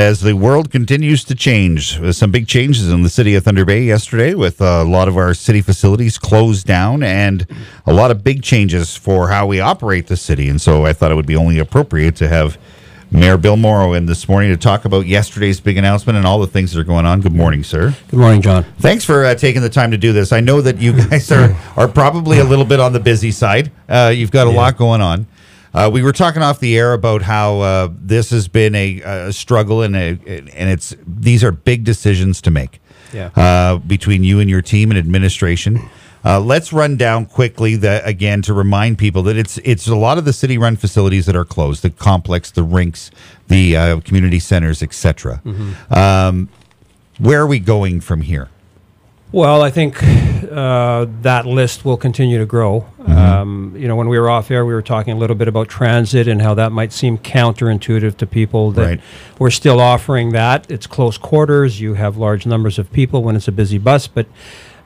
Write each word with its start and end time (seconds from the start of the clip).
as 0.00 0.20
the 0.20 0.32
world 0.32 0.70
continues 0.70 1.24
to 1.24 1.34
change. 1.34 1.98
There's 1.98 2.16
some 2.16 2.30
big 2.30 2.48
changes 2.48 2.90
in 2.90 3.02
the 3.02 3.10
city 3.10 3.34
of 3.34 3.44
Thunder 3.44 3.66
Bay 3.66 3.82
yesterday 3.82 4.32
with 4.32 4.58
a 4.62 4.82
lot 4.82 5.08
of 5.08 5.16
our 5.18 5.34
city 5.34 5.60
facilities 5.60 6.16
closed 6.16 6.66
down 6.66 7.02
and 7.02 7.46
a 7.84 7.92
lot 7.92 8.10
of 8.10 8.24
big 8.24 8.42
changes 8.42 8.96
for 8.96 9.28
how 9.28 9.46
we 9.46 9.60
operate 9.60 10.06
the 10.06 10.16
city. 10.16 10.48
And 10.48 10.58
so 10.58 10.86
I 10.86 10.94
thought 10.94 11.12
it 11.12 11.16
would 11.16 11.26
be 11.26 11.36
only 11.36 11.58
appropriate 11.58 12.16
to 12.16 12.28
have 12.28 12.56
Mayor 13.10 13.36
Bill 13.36 13.58
Mauro 13.58 13.92
in 13.92 14.06
this 14.06 14.26
morning 14.26 14.50
to 14.50 14.56
talk 14.56 14.86
about 14.86 15.06
yesterday's 15.06 15.60
big 15.60 15.76
announcement 15.76 16.16
and 16.16 16.26
all 16.26 16.38
the 16.38 16.46
things 16.46 16.72
that 16.72 16.80
are 16.80 16.84
going 16.84 17.04
on. 17.04 17.20
Good 17.20 17.34
morning, 17.34 17.62
sir. 17.62 17.94
Good 18.08 18.20
morning, 18.20 18.40
John. 18.40 18.64
Thanks 18.78 19.04
for 19.04 19.26
uh, 19.26 19.34
taking 19.34 19.60
the 19.60 19.68
time 19.68 19.90
to 19.90 19.98
do 19.98 20.14
this. 20.14 20.32
I 20.32 20.40
know 20.40 20.62
that 20.62 20.78
you 20.78 20.92
guys 21.08 21.30
are, 21.30 21.54
are 21.76 21.88
probably 21.88 22.38
a 22.38 22.44
little 22.44 22.64
bit 22.64 22.80
on 22.80 22.94
the 22.94 23.00
busy 23.00 23.32
side. 23.32 23.70
Uh, 23.86 24.10
you've 24.14 24.30
got 24.30 24.46
a 24.46 24.50
lot 24.50 24.78
going 24.78 25.02
on. 25.02 25.26
Uh, 25.72 25.88
we 25.92 26.02
were 26.02 26.12
talking 26.12 26.42
off 26.42 26.58
the 26.60 26.76
air 26.76 26.92
about 26.94 27.22
how 27.22 27.60
uh, 27.60 27.88
this 27.92 28.30
has 28.30 28.48
been 28.48 28.74
a, 28.74 29.00
a 29.02 29.32
struggle, 29.32 29.82
and 29.82 29.94
a, 29.96 30.18
and 30.26 30.70
it's 30.70 30.94
these 31.06 31.44
are 31.44 31.52
big 31.52 31.84
decisions 31.84 32.40
to 32.42 32.50
make 32.50 32.80
Yeah. 33.12 33.30
uh, 33.36 33.76
between 33.78 34.24
you 34.24 34.40
and 34.40 34.50
your 34.50 34.62
team 34.62 34.90
and 34.90 34.98
administration. 34.98 35.80
Uh, 36.22 36.38
let's 36.38 36.70
run 36.72 36.96
down 36.98 37.24
quickly 37.24 37.76
the, 37.76 38.04
again 38.04 38.42
to 38.42 38.52
remind 38.52 38.98
people 38.98 39.22
that 39.22 39.36
it's 39.38 39.58
it's 39.64 39.86
a 39.88 39.94
lot 39.96 40.18
of 40.18 40.24
the 40.26 40.32
city-run 40.34 40.76
facilities 40.76 41.24
that 41.26 41.34
are 41.36 41.46
closed: 41.46 41.82
the 41.82 41.88
complex, 41.90 42.50
the 42.50 42.62
rinks, 42.64 43.10
the 43.48 43.76
uh, 43.76 44.00
community 44.00 44.38
centers, 44.38 44.82
etc. 44.82 45.40
Um, 45.90 46.48
where 47.18 47.40
are 47.40 47.46
we 47.46 47.58
going 47.58 48.00
from 48.00 48.22
here? 48.22 48.48
Well, 49.32 49.62
I 49.62 49.70
think 49.70 50.02
uh, 50.02 51.06
that 51.22 51.46
list 51.46 51.84
will 51.84 51.96
continue 51.96 52.38
to 52.38 52.46
grow. 52.46 52.80
Mm-hmm. 53.00 53.12
Um, 53.12 53.74
you 53.76 53.86
know, 53.86 53.94
when 53.94 54.08
we 54.08 54.18
were 54.18 54.28
off 54.28 54.50
air, 54.50 54.66
we 54.66 54.74
were 54.74 54.82
talking 54.82 55.12
a 55.12 55.16
little 55.16 55.36
bit 55.36 55.46
about 55.46 55.68
transit 55.68 56.26
and 56.26 56.42
how 56.42 56.54
that 56.54 56.72
might 56.72 56.92
seem 56.92 57.16
counterintuitive 57.16 58.16
to 58.16 58.26
people. 58.26 58.72
That 58.72 58.84
Right. 58.84 59.00
we're 59.38 59.50
still 59.50 59.78
offering 59.80 60.32
that. 60.32 60.68
It's 60.68 60.88
close 60.88 61.16
quarters. 61.16 61.80
You 61.80 61.94
have 61.94 62.16
large 62.16 62.44
numbers 62.44 62.78
of 62.78 62.92
people 62.92 63.22
when 63.22 63.36
it's 63.36 63.46
a 63.46 63.52
busy 63.52 63.78
bus, 63.78 64.08
but 64.08 64.26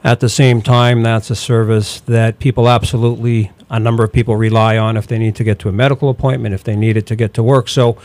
at 0.03 0.19
the 0.19 0.29
same 0.29 0.61
time, 0.61 1.01
that's 1.01 1.31
a 1.31 1.35
service 1.35 1.99
that 2.01 2.37
people 2.37 2.69
absolutely, 2.69 3.51
a 3.71 3.79
number 3.79 4.03
of 4.03 4.13
people 4.13 4.35
rely 4.35 4.77
on 4.77 4.95
if 4.95 5.07
they 5.07 5.17
need 5.17 5.35
to 5.37 5.43
get 5.43 5.57
to 5.59 5.69
a 5.69 5.71
medical 5.71 6.09
appointment, 6.09 6.53
if 6.53 6.63
they 6.63 6.75
need 6.75 6.95
it 6.97 7.07
to 7.07 7.15
get 7.15 7.33
to 7.33 7.41
work. 7.41 7.67
So 7.67 7.97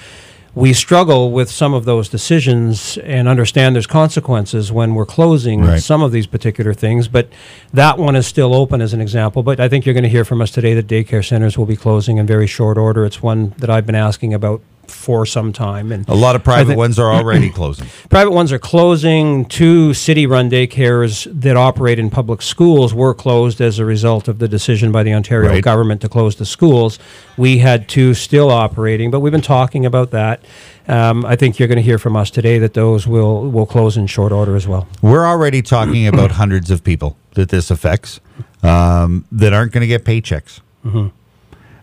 we 0.55 0.73
struggle 0.73 1.31
with 1.31 1.51
some 1.51 1.73
of 1.75 1.85
those 1.85 2.09
decisions 2.09 2.99
and 2.99 3.29
understand 3.29 3.75
there's 3.77 3.87
consequences 3.87 4.73
when 4.73 4.95
we're 4.95 5.07
closing 5.07 5.61
Right. 5.63 5.81
some 5.83 6.03
of 6.03 6.11
these 6.13 6.27
particular 6.27 6.75
things, 6.75 7.07
but 7.09 7.29
that 7.73 7.99
one 7.99 8.17
is 8.17 8.27
still 8.27 8.55
open 8.55 8.81
as 8.81 8.93
an 8.93 9.01
example. 9.01 9.43
But 9.43 9.61
I 9.61 9.69
think 9.69 9.87
you're 9.87 9.95
going 9.95 10.03
to 10.05 10.09
hear 10.11 10.25
from 10.25 10.43
us 10.43 10.51
today 10.51 10.75
that 10.75 10.87
daycare 10.87 11.25
centers 11.25 11.57
will 11.57 11.67
be 11.67 11.77
closing 11.77 12.19
in 12.19 12.27
very 12.27 12.47
short 12.47 12.79
order. 12.79 13.05
It's 13.05 13.23
one 13.23 13.55
that 13.59 13.71
I've 13.71 13.87
been 13.87 13.95
asking 13.95 14.35
about 14.35 14.61
for 14.91 15.25
some 15.27 15.53
time. 15.53 15.93
And 15.93 16.09
A 16.09 16.15
lot 16.15 16.37
of 16.37 16.45
private 16.45 16.69
think- 16.69 16.79
ones 16.79 16.99
are 16.99 17.13
already 17.19 17.51
closing. 17.51 17.87
Private 18.09 18.33
ones 18.33 18.53
are 18.53 18.59
closing. 18.59 19.45
Two 19.47 19.95
city 19.95 20.27
run 20.27 20.51
daycares 20.51 21.27
that 21.41 21.57
operate 21.57 21.99
in 21.99 22.11
public 22.11 22.43
schools 22.43 22.93
were 22.93 23.15
closed 23.15 23.61
as 23.61 23.79
a 23.79 23.85
result 23.85 24.29
of 24.29 24.39
the 24.39 24.49
decision 24.49 24.93
by 24.93 25.03
the 25.03 25.13
Ontario 25.13 25.51
Right. 25.51 25.63
government 25.63 26.01
to 26.03 26.09
close 26.09 26.37
the 26.37 26.47
schools. 26.47 26.99
We 27.37 27.59
had 27.59 27.89
two 27.89 28.15
still 28.15 28.51
operating, 28.51 29.11
but 29.11 29.21
we've 29.21 29.33
been 29.33 29.41
talking 29.41 29.87
about 29.87 30.11
that. 30.11 30.45
Um, 30.89 31.25
I 31.25 31.37
think 31.37 31.59
you're 31.59 31.69
going 31.69 31.77
to 31.77 31.83
hear 31.83 31.99
from 31.99 32.17
us 32.17 32.31
today 32.31 32.59
that 32.59 32.75
those 32.75 33.07
will, 33.07 33.49
will 33.51 33.67
close 33.67 33.97
in 33.97 34.07
short 34.09 34.33
order 34.33 34.57
as 34.57 34.67
well. 34.67 34.89
We're 35.03 35.25
already 35.27 35.63
talking 35.63 36.07
about 36.07 36.31
hundreds 36.43 36.71
of 36.71 36.83
people 36.83 37.17
that 37.35 37.49
this 37.51 37.71
affects 37.71 38.19
um, 38.65 39.25
that 39.31 39.53
aren't 39.53 39.73
going 39.73 39.83
to 39.83 39.87
get 39.87 40.05
paychecks. 40.05 40.61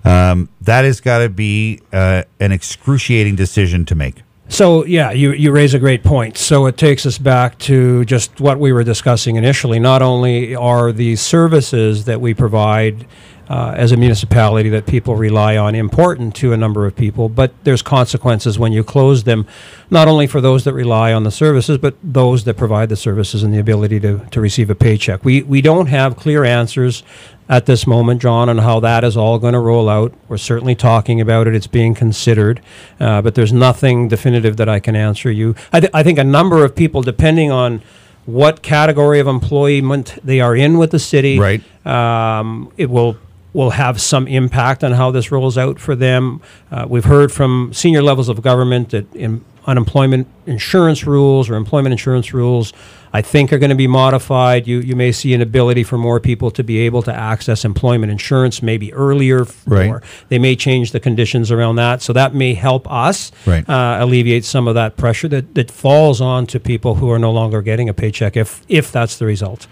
Um, 0.07 0.49
that 0.61 0.85
has 0.85 1.01
got 1.01 1.19
to 1.19 1.29
be 1.29 1.81
uh, 1.91 2.23
an 2.39 2.51
excruciating 2.51 3.35
decision 3.35 3.85
to 3.85 3.95
make. 3.95 4.23
So 4.49 4.85
yeah, 4.85 5.11
you, 5.11 5.33
you 5.33 5.51
raise 5.51 5.73
a 5.73 5.79
great 5.79 6.03
point. 6.03 6.37
So 6.37 6.67
it 6.67 6.77
takes 6.77 7.05
us 7.05 7.17
back 7.17 7.57
to 7.59 8.05
just 8.05 8.39
what 8.39 8.59
we 8.59 8.71
were 8.71 8.83
discussing 8.83 9.35
initially. 9.35 9.79
Not 9.79 10.01
only 10.01 10.55
are 10.55 10.93
the 10.93 11.17
services 11.17 12.05
that 12.05 12.21
we 12.21 12.33
provide 12.33 13.05
uh, 13.49 13.73
as 13.77 13.91
a 13.91 13.97
municipality 13.97 14.69
that 14.69 14.85
people 14.85 15.15
rely 15.15 15.57
on 15.57 15.75
important 15.75 16.35
to 16.35 16.53
a 16.53 16.57
number 16.57 16.85
of 16.85 16.95
people, 16.95 17.29
but 17.29 17.51
there's 17.63 17.81
consequences 17.81 18.59
when 18.59 18.71
you 18.71 18.83
close 18.83 19.23
them, 19.23 19.45
not 19.89 20.07
only 20.07 20.27
for 20.27 20.41
those 20.41 20.63
that 20.65 20.73
rely 20.73 21.13
on 21.13 21.23
the 21.23 21.31
services, 21.31 21.77
but 21.77 21.95
those 22.03 22.43
that 22.43 22.55
provide 22.55 22.89
the 22.89 22.95
services 22.95 23.43
and 23.43 23.53
the 23.53 23.59
ability 23.59 23.99
to, 24.01 24.19
to 24.31 24.41
receive 24.41 24.69
a 24.69 24.75
paycheck. 24.75 25.23
We, 25.23 25.43
we 25.43 25.61
don't 25.61 25.87
have 25.87 26.17
clear 26.17 26.43
answers 26.43 27.03
at 27.49 27.65
this 27.65 27.87
moment, 27.87 28.21
John, 28.21 28.49
on 28.49 28.57
how 28.57 28.79
that 28.81 29.03
is 29.03 29.15
all 29.15 29.39
going 29.39 29.53
to 29.53 29.59
roll 29.59 29.87
out. 29.89 30.13
We're 30.27 30.37
certainly 30.37 30.75
talking 30.75 31.21
about 31.21 31.47
it. 31.47 31.55
It's 31.55 31.67
being 31.67 31.93
considered, 31.95 32.61
uh, 32.99 33.21
but 33.21 33.35
there's 33.35 33.53
nothing 33.53 34.07
definitive 34.09 34.57
that 34.57 34.67
I 34.67 34.79
can 34.79 34.95
answer 34.95 35.31
you. 35.31 35.55
I, 35.71 35.79
th- 35.79 35.91
I 35.93 36.03
think 36.03 36.19
a 36.19 36.23
number 36.23 36.65
of 36.65 36.75
people, 36.75 37.01
depending 37.01 37.51
on 37.51 37.81
what 38.25 38.61
category 38.61 39.19
of 39.21 39.27
employment 39.27 40.17
they 40.23 40.41
are 40.41 40.55
in 40.55 40.77
with 40.77 40.91
the 40.91 40.99
city, 40.99 41.39
Right. 41.39 41.61
um, 41.85 42.71
it 42.77 42.89
will 42.89 43.17
will 43.53 43.69
have 43.71 43.99
some 43.99 44.27
impact 44.27 44.83
on 44.83 44.91
how 44.91 45.09
this 45.09 45.31
rolls 45.31 45.57
out 45.57 45.79
for 45.79 45.95
them. 45.95 46.39
Uh, 46.69 46.85
we've 46.87 47.05
heard 47.05 47.31
from 47.31 47.71
senior 47.73 48.03
levels 48.03 48.29
of 48.29 48.39
government 48.43 48.89
that 48.89 49.11
in 49.15 49.43
unemployment 49.67 50.25
insurance 50.45 51.05
rules 51.05 51.49
or 51.49 51.55
employment 51.55 51.91
insurance 51.91 52.33
rules, 52.33 52.73
I 53.13 53.21
think, 53.21 53.51
are 53.53 53.59
going 53.59 53.69
to 53.69 53.75
be 53.75 53.87
modified. 53.87 54.65
You 54.67 54.79
you 54.79 54.95
may 54.95 55.11
see 55.11 55.33
an 55.33 55.41
ability 55.41 55.83
for 55.83 55.97
more 55.97 56.19
people 56.19 56.49
to 56.51 56.63
be 56.63 56.79
able 56.79 57.01
to 57.03 57.13
access 57.13 57.65
employment 57.65 58.11
insurance 58.11 58.61
maybe 58.63 58.93
earlier, 58.93 59.45
Right. 59.65 59.89
or 59.89 60.01
they 60.29 60.39
may 60.39 60.55
change 60.55 60.91
the 60.93 60.99
conditions 60.99 61.51
around 61.51 61.75
that. 61.75 62.01
So 62.01 62.13
that 62.13 62.33
may 62.33 62.53
help 62.53 62.89
us 62.91 63.31
Right. 63.45 63.67
uh, 63.69 63.97
alleviate 63.99 64.45
some 64.45 64.67
of 64.67 64.75
that 64.75 64.95
pressure 64.97 65.27
that, 65.27 65.53
that 65.55 65.69
falls 65.69 66.21
on 66.21 66.47
to 66.47 66.59
people 66.59 66.95
who 66.95 67.11
are 67.11 67.19
no 67.19 67.31
longer 67.31 67.61
getting 67.61 67.89
a 67.89 67.93
paycheck 67.93 68.37
if 68.37 68.61
if 68.69 68.91
that's 68.91 69.17
the 69.17 69.25
result. 69.25 69.67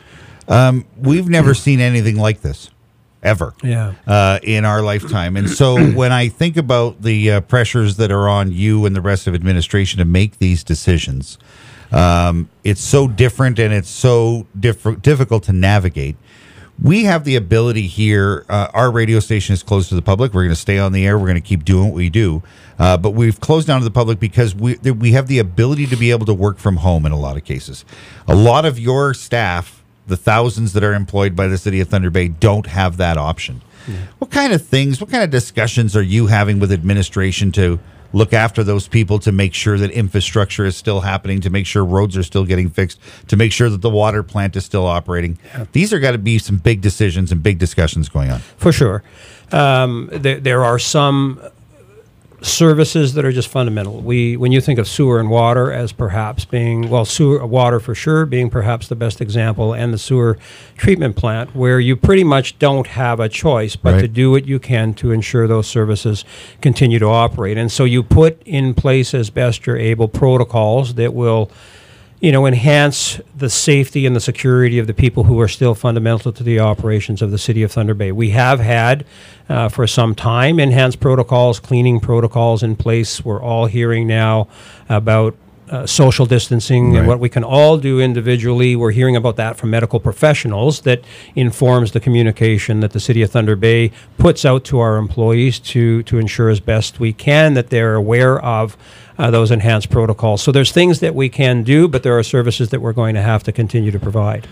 We've 1.02 1.28
never 1.30 1.54
seen 1.54 1.80
anything 1.80 2.18
like 2.18 2.42
this, 2.42 2.70
ever. 3.26 3.54
Yeah. 3.64 3.96
uh, 4.08 4.40
in 4.44 4.64
our 4.64 4.82
lifetime. 4.82 5.36
And 5.36 5.50
so 5.50 5.84
when 5.94 6.12
I 6.12 6.30
think 6.30 6.56
about 6.56 7.02
the 7.02 7.32
uh, 7.32 7.42
pressures 7.42 7.98
that 7.98 8.12
are 8.12 8.30
on 8.30 8.52
you 8.52 8.86
and 8.86 8.96
the 8.96 9.02
rest 9.02 9.28
of 9.28 9.36
administration 9.36 10.00
to 10.00 10.06
make 10.06 10.38
these 10.38 10.64
decisions, 10.64 11.38
um, 11.92 12.50
it's 12.64 12.82
so 12.82 13.08
different 13.08 13.60
and 13.60 13.74
it's 13.74 13.90
so 13.90 14.48
diff- 14.58 15.02
difficult 15.02 15.44
to 15.44 15.54
navigate. 15.54 16.16
We 16.82 17.06
have 17.06 17.24
the 17.24 17.38
ability 17.38 17.88
here. 17.88 18.46
Uh, 18.50 18.68
our 18.74 18.92
radio 18.92 19.22
station 19.22 19.54
is 19.54 19.64
closed 19.64 19.88
to 19.90 19.96
the 19.96 20.02
public. 20.02 20.34
We're 20.34 20.42
going 20.44 20.50
to 20.50 20.60
stay 20.60 20.78
on 20.78 20.92
the 20.92 21.06
air. 21.08 21.18
We're 21.18 21.28
going 21.28 21.36
to 21.36 21.42
keep 21.42 21.64
doing 21.64 21.86
what 21.86 21.94
we 21.96 22.10
do. 22.10 22.44
Uh, 22.78 22.98
but 22.98 23.12
we've 23.12 23.40
closed 23.40 23.66
down 23.68 23.80
to 23.80 23.86
the 23.86 23.92
public 23.92 24.20
because 24.20 24.54
we 24.54 24.76
we 24.76 25.14
have 25.14 25.28
the 25.28 25.40
ability 25.40 25.88
to 25.88 25.96
be 25.96 26.12
able 26.12 26.26
to 26.26 26.34
work 26.34 26.58
from 26.58 26.78
home 26.78 27.06
in 27.06 27.14
a 27.14 27.18
lot 27.18 27.38
of 27.38 27.46
cases. 27.46 27.86
A 28.28 28.36
lot 28.36 28.66
of 28.66 28.78
your 28.78 29.14
staff, 29.14 29.85
the 30.08 30.18
thousands 30.18 30.74
that 30.74 30.84
are 30.84 30.94
employed 30.94 31.36
by 31.36 31.48
the 31.48 31.58
city 31.58 31.80
of 31.80 31.88
Thunder 31.90 32.10
Bay, 32.10 32.28
don't 32.28 32.68
have 32.68 32.98
that 32.98 33.18
option. 33.18 33.62
What 34.18 34.32
kind 34.32 34.52
of 34.52 34.66
things, 34.66 35.00
what 35.00 35.12
kind 35.12 35.24
of 35.24 35.30
discussions 35.30 35.96
are 35.96 36.02
you 36.02 36.28
having 36.28 36.60
with 36.60 36.72
administration 36.72 37.52
to 37.54 37.80
look 38.14 38.34
after 38.34 38.64
those 38.64 38.88
people 38.88 39.20
to 39.20 39.32
make 39.32 39.54
sure 39.54 39.78
that 39.78 39.92
infrastructure 39.92 40.66
is 40.66 40.76
still 40.76 41.02
happening, 41.02 41.42
to 41.42 41.50
make 41.50 41.66
sure 41.66 41.84
roads 41.84 42.16
are 42.16 42.24
still 42.24 42.46
getting 42.46 42.70
fixed, 42.70 43.00
to 43.28 43.36
make 43.36 43.52
sure 43.52 43.70
that 43.70 43.82
the 43.82 43.90
water 43.90 44.24
plant 44.24 44.56
is 44.56 44.64
still 44.66 44.86
operating? 44.86 45.38
These 45.74 45.92
are 45.94 46.00
got 46.00 46.14
to 46.14 46.18
be 46.18 46.40
some 46.40 46.58
big 46.58 46.82
decisions 46.82 47.32
and 47.32 47.44
big 47.44 47.60
discussions 47.60 48.10
going 48.10 48.32
on. 48.32 48.40
For 48.58 48.72
sure. 48.72 49.04
Um, 49.52 50.10
there, 50.12 50.40
there 50.40 50.64
are 50.64 50.80
some 50.80 51.42
services 52.46 53.14
that 53.16 53.26
are 53.26 53.32
just 53.32 53.48
fundamental. 53.48 54.00
We, 54.00 54.38
when 54.38 54.52
you 54.52 54.62
think 54.62 54.78
of 54.80 54.88
sewer 54.88 55.20
and 55.20 55.30
water 55.30 55.72
as 55.72 55.92
perhaps 55.92 56.46
being, 56.46 56.90
well, 56.90 57.06
sewer, 57.06 57.46
water 57.46 57.80
for 57.80 57.96
sure 57.96 58.26
being 58.26 58.50
perhaps 58.50 58.88
the 58.88 58.96
best 58.96 59.20
example, 59.20 59.74
and 59.74 59.94
the 59.94 59.98
sewer 59.98 60.38
treatment 60.78 61.16
plant, 61.16 61.56
where 61.56 61.80
you 61.80 61.96
pretty 61.96 62.24
much 62.24 62.58
don't 62.60 62.88
have 62.88 63.20
a 63.20 63.28
choice 63.30 63.76
but 63.76 63.94
Right. 63.96 64.02
to 64.02 64.08
do 64.08 64.32
what 64.32 64.46
you 64.46 64.60
can 64.60 64.94
to 64.96 65.12
ensure 65.12 65.48
those 65.48 65.68
services 65.68 66.24
continue 66.62 67.00
to 67.00 67.08
operate. 67.08 67.58
And 67.58 67.72
so 67.72 67.84
you 67.84 68.04
put 68.04 68.42
in 68.46 68.74
place 68.74 69.14
as 69.14 69.30
best 69.30 69.66
you're 69.66 69.78
able 69.78 70.08
protocols 70.08 70.96
that 70.96 71.14
will 71.14 71.50
you 72.26 72.32
know, 72.32 72.48
enhance 72.48 73.22
the 73.38 73.52
safety 73.52 74.08
and 74.08 74.16
the 74.16 74.20
security 74.20 74.80
of 74.80 74.88
the 74.88 74.96
people 74.96 75.26
who 75.26 75.40
are 75.40 75.48
still 75.48 75.76
fundamental 75.76 76.32
to 76.32 76.42
the 76.42 76.60
operations 76.60 77.22
of 77.22 77.30
the 77.30 77.38
city 77.38 77.62
of 77.62 77.72
Thunder 77.72 77.94
Bay. 77.94 78.12
We 78.12 78.32
have 78.32 78.60
had 78.60 79.06
uh, 79.48 79.70
for 79.70 79.86
some 79.86 80.16
time 80.16 80.60
enhanced 80.60 81.00
protocols, 81.00 81.60
cleaning 81.60 82.00
protocols 82.00 82.64
in 82.64 82.78
place. 82.78 83.24
We're 83.24 83.44
all 83.44 83.68
hearing 83.68 84.08
now 84.08 84.48
about 84.90 85.36
uh, 85.70 85.86
social 85.86 86.26
distancing 86.26 86.94
Right. 86.94 87.00
and 87.00 87.08
what 87.08 87.20
we 87.20 87.30
can 87.30 87.44
all 87.44 87.78
do 87.78 88.00
individually. 88.00 88.76
We're 88.76 88.90
hearing 88.92 89.16
about 89.16 89.36
that 89.36 89.56
from 89.58 89.70
medical 89.70 90.00
professionals 90.00 90.82
that 90.82 91.04
informs 91.36 91.92
the 91.92 92.00
communication 92.00 92.80
that 92.80 92.92
the 92.92 93.00
city 93.00 93.22
of 93.22 93.30
Thunder 93.30 93.56
Bay 93.56 93.92
puts 94.18 94.46
out 94.46 94.64
to 94.66 94.80
our 94.80 94.98
employees 94.98 95.60
to 95.60 96.02
to 96.04 96.18
ensure 96.18 96.50
as 96.50 96.60
best 96.60 97.00
we 97.00 97.14
can 97.14 97.54
that 97.54 97.70
they're 97.70 97.96
aware 97.96 98.40
of 98.44 98.78
uh, 99.18 99.32
those 99.32 99.52
enhanced 99.52 99.90
protocols. 99.90 100.42
So 100.42 100.52
there's 100.52 100.72
things 100.72 101.00
that 101.00 101.16
we 101.16 101.30
can 101.30 101.64
do, 101.64 101.88
but 101.88 102.04
there 102.04 102.18
are 102.18 102.24
services 102.24 102.70
that 102.70 102.82
we're 102.82 102.94
going 102.94 103.16
to 103.16 103.22
have 103.22 103.44
to 103.44 103.52
continue 103.52 103.92
to 103.92 104.00
provide. 104.00 104.48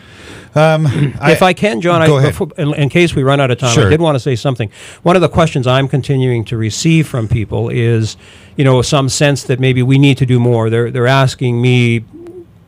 Um, 0.56 0.86
if 1.24 1.42
I 1.42 1.54
can, 1.54 1.82
John, 1.82 2.02
I, 2.02 2.08
before, 2.28 2.50
in, 2.58 2.74
in 2.76 2.90
case 2.90 3.16
we 3.16 3.24
run 3.24 3.40
out 3.40 3.52
of 3.52 3.58
time, 3.58 3.74
Sure. 3.74 3.88
I 3.88 3.90
did 3.90 4.02
want 4.02 4.16
to 4.16 4.20
say 4.20 4.36
something. 4.36 4.70
One 5.02 5.16
of 5.16 5.22
the 5.22 5.30
questions 5.30 5.68
I'm 5.68 5.88
continuing 5.88 6.46
to 6.46 6.58
receive 6.58 7.08
from 7.08 7.28
people 7.28 7.70
is, 7.70 8.16
you 8.56 8.64
know, 8.64 8.82
some 8.82 9.10
sense 9.10 9.44
that 9.44 9.60
maybe 9.60 9.84
we 9.84 9.98
need 9.98 10.18
to 10.20 10.26
do 10.26 10.40
more. 10.40 10.70
They're 10.70 10.92
they're 10.92 11.08
asking 11.08 11.62
me 11.62 12.06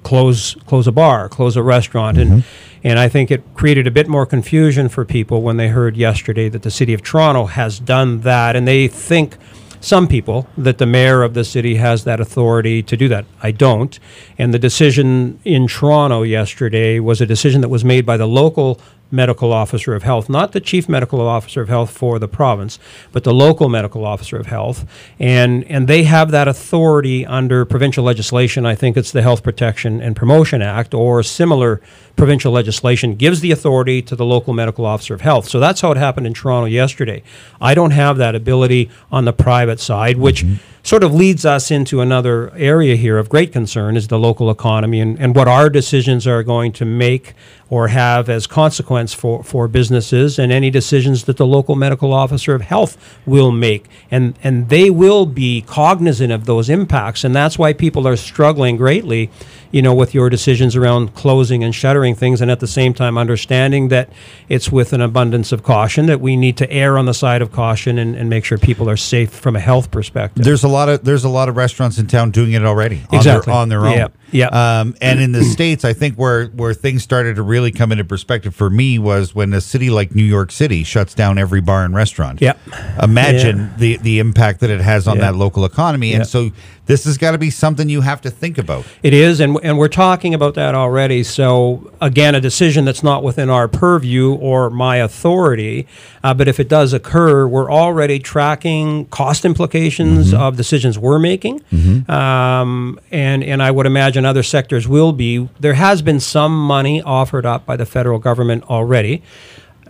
close 0.04 0.56
close 0.66 0.88
a 0.88 0.92
bar, 0.92 1.30
close 1.30 1.56
a 1.56 1.64
restaurant, 1.64 2.18
and 2.18 2.44
and 2.84 3.00
I 3.00 3.08
think 3.08 3.32
it 3.32 3.44
created 3.54 3.88
a 3.88 3.92
bit 3.92 4.08
more 4.08 4.26
confusion 4.26 4.90
for 4.90 5.06
people 5.06 5.42
when 5.42 5.58
they 5.58 5.70
heard 5.70 5.96
yesterday 5.96 6.50
that 6.50 6.64
the 6.64 6.72
city 6.72 6.94
of 6.94 7.02
Toronto 7.04 7.46
has 7.46 7.80
done 7.80 8.22
that, 8.22 8.56
and 8.56 8.68
they 8.68 8.88
think. 8.88 9.38
Some 9.80 10.08
people 10.08 10.48
that 10.58 10.78
the 10.78 10.86
mayor 10.86 11.24
of 11.24 11.34
the 11.34 11.44
city 11.44 11.76
has 11.76 12.04
that 12.06 12.20
authority 12.20 12.82
to 12.84 12.98
do 12.98 13.08
that. 13.10 13.26
I 13.42 13.52
don't. 13.52 14.00
And 14.38 14.54
the 14.54 14.60
decision 14.60 15.40
in 15.44 15.68
Toronto 15.68 16.24
yesterday 16.24 17.00
was 17.00 17.22
a 17.22 17.26
decision 17.26 17.62
that 17.62 17.70
was 17.70 17.86
made 17.86 18.06
by 18.06 18.18
the 18.18 18.28
local 18.28 18.80
medical 19.16 19.54
officer 19.54 19.96
of 19.96 20.04
health, 20.04 20.30
not 20.30 20.52
the 20.52 20.60
chief 20.60 20.88
medical 20.90 21.22
officer 21.22 21.62
of 21.62 21.70
health 21.70 21.90
for 21.90 22.20
the 22.20 22.28
province, 22.28 22.78
but 23.12 23.24
the 23.24 23.34
local 23.34 23.70
medical 23.70 24.06
officer 24.06 24.38
of 24.38 24.48
health. 24.48 24.86
And, 25.20 25.64
and 25.66 25.88
they 25.88 26.04
have 26.04 26.32
that 26.32 26.48
authority 26.48 27.26
under 27.26 27.66
provincial 27.66 28.04
legislation. 28.04 28.66
I 28.66 28.76
think 28.76 28.98
it's 28.98 29.12
the 29.12 29.22
Health 29.22 29.42
Protection 29.42 30.02
and 30.02 30.16
Promotion 30.16 30.62
Act 30.62 30.94
or 30.94 31.24
similar 31.24 31.82
provincial 32.16 32.52
legislation 32.52 33.16
gives 33.16 33.42
the 33.42 33.52
authority 33.52 34.02
to 34.02 34.16
the 34.16 34.26
local 34.26 34.54
medical 34.54 34.86
officer 34.86 35.14
of 35.14 35.22
health. 35.22 35.50
So 35.50 35.60
that's 35.60 35.82
how 35.82 35.92
it 35.92 35.98
happened 35.98 36.28
in 36.28 36.34
Toronto 36.34 36.66
yesterday. 36.66 37.24
I 37.60 37.74
don't 37.74 37.92
have 37.92 38.18
that 38.18 38.36
ability 38.36 38.90
on 39.12 39.26
the 39.26 39.34
private 39.34 39.80
side, 39.80 40.18
which 40.18 40.44
mm-hmm. 40.44 40.56
Sort 40.86 41.04
of 41.04 41.16
leads 41.16 41.46
us 41.48 41.72
into 41.72 42.00
another 42.00 42.54
area 42.56 42.96
here 42.96 43.18
of 43.18 43.28
great 43.28 43.52
concern 43.52 43.98
is 43.98 44.08
the 44.08 44.20
local 44.20 44.52
economy 44.52 45.00
and, 45.00 45.20
and 45.20 45.36
what 45.36 45.48
our 45.48 45.68
decisions 45.68 46.28
are 46.28 46.44
going 46.44 46.72
to 46.72 46.86
make 46.86 47.34
or 47.72 47.88
have 47.88 48.30
as 48.30 48.46
consequence 48.46 49.12
for, 49.12 49.44
for 49.44 49.68
businesses 49.68 50.38
and 50.38 50.52
any 50.52 50.70
decisions 50.70 51.24
that 51.24 51.38
the 51.38 51.48
local 51.48 51.76
medical 51.76 52.14
officer 52.14 52.54
of 52.54 52.62
health 52.62 52.96
will 53.26 53.52
make. 53.52 53.88
And, 54.12 54.38
and 54.44 54.70
they 54.70 54.92
will 54.92 55.26
be 55.26 55.64
cognizant 55.64 56.32
of 56.32 56.46
those 56.46 56.70
impacts. 56.70 57.24
And 57.24 57.36
that's 57.36 57.58
why 57.58 57.74
people 57.74 58.08
are 58.08 58.16
struggling 58.16 58.78
greatly, 58.78 59.32
you 59.76 59.82
know, 59.82 59.94
with 59.94 60.14
your 60.14 60.30
decisions 60.30 60.74
around 60.78 61.14
closing 61.16 61.62
and 61.62 61.76
shuttering 61.76 62.16
things. 62.16 62.40
And 62.40 62.50
at 62.50 62.62
the 62.62 62.68
same 62.68 62.94
time, 62.94 63.18
understanding 63.18 63.90
that 63.90 64.08
it's 64.48 64.72
with 64.72 64.94
an 64.94 65.02
abundance 65.02 65.52
of 65.52 65.64
caution, 65.64 66.06
that 66.06 66.22
we 66.22 66.38
need 66.38 66.56
to 66.58 66.72
err 66.72 66.98
on 66.98 67.08
the 67.08 67.14
side 67.14 67.42
of 67.42 67.52
caution 67.52 67.98
and, 67.98 68.16
and 68.16 68.30
make 68.30 68.46
sure 68.46 68.58
people 68.58 68.90
are 68.90 68.96
safe 68.96 69.32
from 69.32 69.54
a 69.58 69.60
health 69.60 69.92
perspective. 69.92 70.46
There's 70.46 70.64
a 70.64 70.70
lot 70.70 70.88
of 70.88 71.04
there's 71.04 71.26
a 71.26 71.30
lot 71.30 71.50
of 71.50 71.58
restaurants 71.58 71.98
in 71.98 72.08
town 72.08 72.32
doing 72.32 72.54
it 72.54 72.64
already 72.64 73.02
on 73.10 73.18
Exactly. 73.18 73.52
their, 73.52 73.60
on 73.62 73.68
their 73.68 73.86
own. 73.86 73.98
Yeah, 73.98 74.08
yeah. 74.32 74.80
Um, 74.80 74.96
and 75.02 75.20
in 75.20 75.34
the 75.34 75.44
states, 75.58 75.84
I 75.84 75.92
think 75.92 76.16
where 76.16 76.46
where 76.48 76.74
things 76.74 77.04
started 77.04 77.36
to 77.36 77.42
really 77.44 77.74
come 77.74 77.92
into 77.92 78.06
perspective 78.06 78.56
for 78.56 78.70
me 78.70 78.98
was 78.98 79.36
when 79.36 79.52
a 79.54 79.60
city 79.60 79.90
like 79.90 80.16
New 80.16 80.24
York 80.24 80.52
City 80.54 80.86
shuts 80.86 81.14
down 81.14 81.38
every 81.38 81.60
bar 81.60 81.84
and 81.84 81.94
restaurant. 81.94 82.40
Yep. 82.42 82.58
Imagine 83.04 83.58
Yeah. 83.58 83.70
the 83.78 83.98
the 83.98 84.20
impact 84.20 84.62
that 84.62 84.70
it 84.70 84.80
has 84.80 85.06
on 85.06 85.18
Yeah. 85.18 85.32
that 85.32 85.36
local 85.36 85.66
economy, 85.66 86.14
and 86.14 86.26
so 86.26 86.52
this 86.86 87.06
has 87.06 87.18
got 87.18 87.32
to 87.32 87.38
be 87.40 87.50
something 87.50 87.90
you 87.90 88.02
have 88.02 88.22
to 88.22 88.30
think 88.30 88.58
about. 88.60 88.86
It 89.02 89.14
is, 89.14 89.40
and, 89.40 89.58
and 89.66 89.80
we're 89.80 89.88
talking 89.88 90.36
about 90.36 90.54
that 90.54 90.76
already. 90.76 91.24
So, 91.24 91.92
again, 92.00 92.36
a 92.36 92.40
decision 92.40 92.86
that's 92.86 93.02
not 93.02 93.24
within 93.24 93.50
our 93.50 93.68
purview 93.68 94.34
or 94.36 94.70
my 94.70 94.98
authority, 94.98 95.88
uh, 96.24 96.36
but 96.36 96.48
if 96.48 96.60
it 96.60 96.70
does 96.70 96.94
occur, 96.94 97.48
we're 97.48 97.72
already 97.72 98.20
tracking 98.20 99.08
cost 99.08 99.44
implications 99.44 100.36
of 100.36 100.56
decisions 100.56 101.00
we're 101.00 101.18
making. 101.18 101.62
Um, 102.08 103.00
and, 103.10 103.44
and 103.44 103.64
I 103.64 103.72
would 103.72 103.88
imagine 103.88 104.24
other 104.24 104.44
sectors 104.44 104.88
will 104.88 105.14
be. 105.14 105.50
There 105.60 105.74
has 105.74 106.04
been 106.04 106.20
some 106.20 106.56
money 106.56 107.02
offered 107.02 107.48
up 107.48 107.66
by 107.66 107.76
the 107.76 107.88
federal 107.88 108.20
government 108.20 108.66
already 108.66 109.24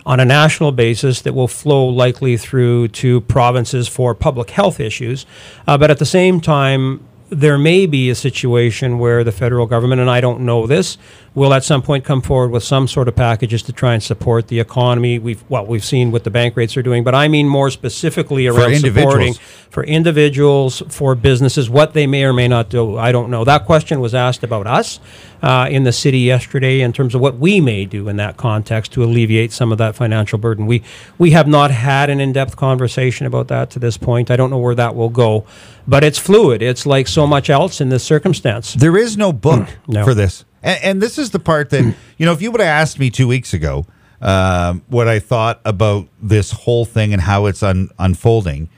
on 0.06 0.20
a 0.20 0.24
national 0.24 0.72
basis 0.72 1.20
that 1.20 1.34
will 1.34 1.48
flow 1.48 1.84
likely 1.86 2.38
through 2.38 2.88
to 2.88 3.20
provinces 3.22 3.88
for 3.88 4.14
public 4.14 4.50
health 4.50 4.80
issues. 4.80 5.26
Uh, 5.66 5.76
but 5.76 5.90
at 5.90 5.98
the 5.98 6.06
same 6.06 6.40
time, 6.40 7.06
there 7.28 7.58
may 7.58 7.86
be 7.86 8.10
a 8.10 8.14
situation 8.14 8.98
where 8.98 9.24
the 9.24 9.32
federal 9.32 9.66
government, 9.66 10.00
and 10.00 10.10
I 10.10 10.20
don't 10.20 10.40
know 10.40 10.66
this, 10.66 10.98
will 11.36 11.52
at 11.52 11.62
some 11.62 11.82
point 11.82 12.02
come 12.02 12.22
forward 12.22 12.50
with 12.50 12.64
some 12.64 12.88
sort 12.88 13.06
of 13.08 13.14
packages 13.14 13.62
to 13.62 13.72
try 13.72 13.92
and 13.92 14.02
support 14.02 14.48
the 14.48 14.58
economy. 14.58 15.18
We've 15.18 15.44
well, 15.50 15.66
we've 15.66 15.84
seen 15.84 16.10
what 16.10 16.24
the 16.24 16.30
bank 16.30 16.56
rates 16.56 16.76
are 16.78 16.82
doing, 16.82 17.04
but 17.04 17.14
I 17.14 17.28
mean 17.28 17.46
more 17.46 17.70
specifically 17.70 18.46
around 18.46 18.72
individuals. 18.72 19.12
supporting 19.12 19.34
for 19.70 19.84
individuals, 19.84 20.82
for 20.88 21.14
businesses, 21.14 21.68
what 21.68 21.92
they 21.92 22.06
may 22.06 22.24
or 22.24 22.32
may 22.32 22.48
not 22.48 22.70
do. 22.70 22.96
I 22.96 23.12
don't 23.12 23.30
know. 23.30 23.44
That 23.44 23.66
question 23.66 24.00
was 24.00 24.14
asked 24.14 24.42
about 24.42 24.66
us 24.66 24.98
uh, 25.42 25.68
in 25.70 25.84
the 25.84 25.92
city 25.92 26.20
yesterday 26.20 26.80
in 26.80 26.94
terms 26.94 27.14
of 27.14 27.20
what 27.20 27.36
we 27.36 27.60
may 27.60 27.84
do 27.84 28.08
in 28.08 28.16
that 28.16 28.38
context 28.38 28.92
to 28.94 29.04
alleviate 29.04 29.52
some 29.52 29.72
of 29.72 29.78
that 29.78 29.94
financial 29.94 30.38
burden. 30.38 30.64
We 30.66 30.82
we 31.18 31.32
have 31.32 31.46
not 31.46 31.70
had 31.70 32.08
an 32.08 32.18
in-depth 32.18 32.56
conversation 32.56 33.26
about 33.26 33.48
that 33.48 33.68
to 33.72 33.78
this 33.78 33.98
point. 33.98 34.30
I 34.30 34.36
don't 34.36 34.48
know 34.48 34.58
where 34.58 34.74
that 34.74 34.96
will 34.96 35.10
go, 35.10 35.44
but 35.86 36.02
it's 36.02 36.18
fluid. 36.18 36.62
It's 36.62 36.86
like 36.86 37.06
so 37.06 37.26
much 37.26 37.50
else 37.50 37.78
in 37.82 37.90
this 37.90 38.02
circumstance. 38.04 38.72
There 38.72 38.96
is 38.96 39.18
no 39.18 39.34
book 39.34 39.68
No. 39.86 40.02
for 40.02 40.14
this. 40.14 40.46
And, 40.62 40.84
and 40.84 41.02
this 41.02 41.18
is 41.18 41.30
the 41.30 41.38
part 41.38 41.70
that, 41.70 41.94
you 42.18 42.26
know, 42.26 42.32
if 42.32 42.42
you 42.42 42.50
would 42.50 42.60
have 42.60 42.68
asked 42.68 42.98
me 42.98 43.10
two 43.10 43.28
weeks 43.28 43.52
ago 43.54 43.86
um, 44.20 44.82
what 44.88 45.08
I 45.08 45.18
thought 45.18 45.60
about 45.64 46.08
this 46.22 46.50
whole 46.50 46.84
thing 46.84 47.12
and 47.12 47.22
how 47.22 47.46
it's 47.46 47.62
un- 47.62 47.90
unfolding, 47.98 48.68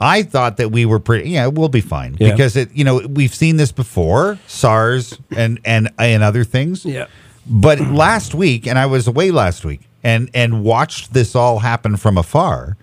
I 0.00 0.22
thought 0.22 0.56
that 0.56 0.70
we 0.70 0.86
were 0.86 0.98
pretty, 0.98 1.30
yeah, 1.30 1.46
we'll 1.46 1.68
be 1.68 1.82
fine. 1.82 2.16
Yeah. 2.18 2.30
Because, 2.30 2.56
it, 2.56 2.72
you 2.72 2.84
know, 2.84 3.06
we've 3.06 3.34
seen 3.34 3.56
this 3.58 3.72
before, 3.72 4.38
SARS 4.46 5.18
and, 5.36 5.60
and, 5.64 5.90
and 5.98 6.22
other 6.22 6.44
things. 6.44 6.84
Yeah. 6.84 7.06
But 7.46 7.80
last 7.80 8.34
week, 8.34 8.66
and 8.66 8.78
I 8.78 8.86
was 8.86 9.06
away 9.06 9.30
last 9.30 9.64
week, 9.64 9.82
and, 10.02 10.30
and 10.32 10.64
watched 10.64 11.12
this 11.12 11.34
all 11.34 11.58
happen 11.58 11.96
from 11.96 12.16
afar. 12.16 12.76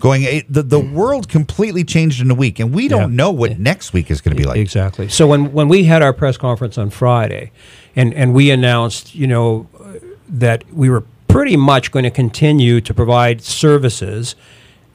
Going, 0.00 0.22
it, 0.22 0.52
the 0.52 0.64
the 0.64 0.80
world 0.80 1.28
completely 1.28 1.84
changed 1.84 2.20
in 2.20 2.28
a 2.28 2.34
week, 2.34 2.58
and 2.58 2.74
we 2.74 2.88
don't 2.88 3.10
Yeah. 3.12 3.16
know 3.16 3.30
what 3.30 3.56
next 3.60 3.92
week 3.92 4.10
is 4.10 4.20
going 4.20 4.36
to 4.36 4.42
be 4.42 4.46
like. 4.46 4.56
Exactly. 4.56 5.08
So 5.08 5.28
when 5.28 5.52
when 5.52 5.68
we 5.68 5.84
had 5.84 6.02
our 6.02 6.12
press 6.12 6.36
conference 6.36 6.76
on 6.78 6.90
Friday, 6.90 7.52
and 7.96 8.12
and 8.14 8.34
we 8.34 8.50
announced, 8.50 9.14
you 9.14 9.26
know, 9.26 9.66
that 10.28 10.64
we 10.72 10.90
were 10.90 11.04
pretty 11.28 11.56
much 11.56 11.90
going 11.90 12.04
to 12.04 12.10
continue 12.10 12.80
to 12.80 12.94
provide 12.94 13.42
services 13.42 14.36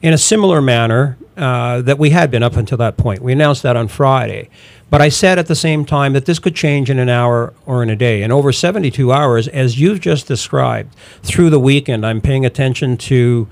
in 0.02 0.12
a 0.12 0.18
similar 0.18 0.62
manner 0.62 1.18
uh, 1.36 1.82
that 1.82 1.98
we 1.98 2.10
had 2.10 2.30
been 2.30 2.42
up 2.42 2.56
until 2.56 2.78
that 2.78 2.96
point. 2.96 3.22
We 3.22 3.32
announced 3.32 3.62
that 3.62 3.76
on 3.76 3.88
Friday. 3.88 4.48
But 4.88 5.00
I 5.00 5.08
said 5.08 5.38
at 5.38 5.46
the 5.46 5.54
same 5.54 5.84
time 5.84 6.14
that 6.14 6.24
this 6.24 6.38
could 6.38 6.56
change 6.56 6.90
in 6.90 6.98
an 6.98 7.08
hour 7.08 7.52
or 7.64 7.82
in 7.82 7.90
a 7.90 7.96
day. 7.96 8.22
And 8.22 8.32
over 8.32 8.50
72 8.50 9.12
hours, 9.12 9.46
as 9.48 9.78
you've 9.78 10.00
just 10.00 10.26
described, 10.26 10.94
through 11.22 11.50
the 11.50 11.60
weekend, 11.60 12.04
I'm 12.04 12.20
paying 12.20 12.44
attention 12.44 12.96
to 12.96 13.46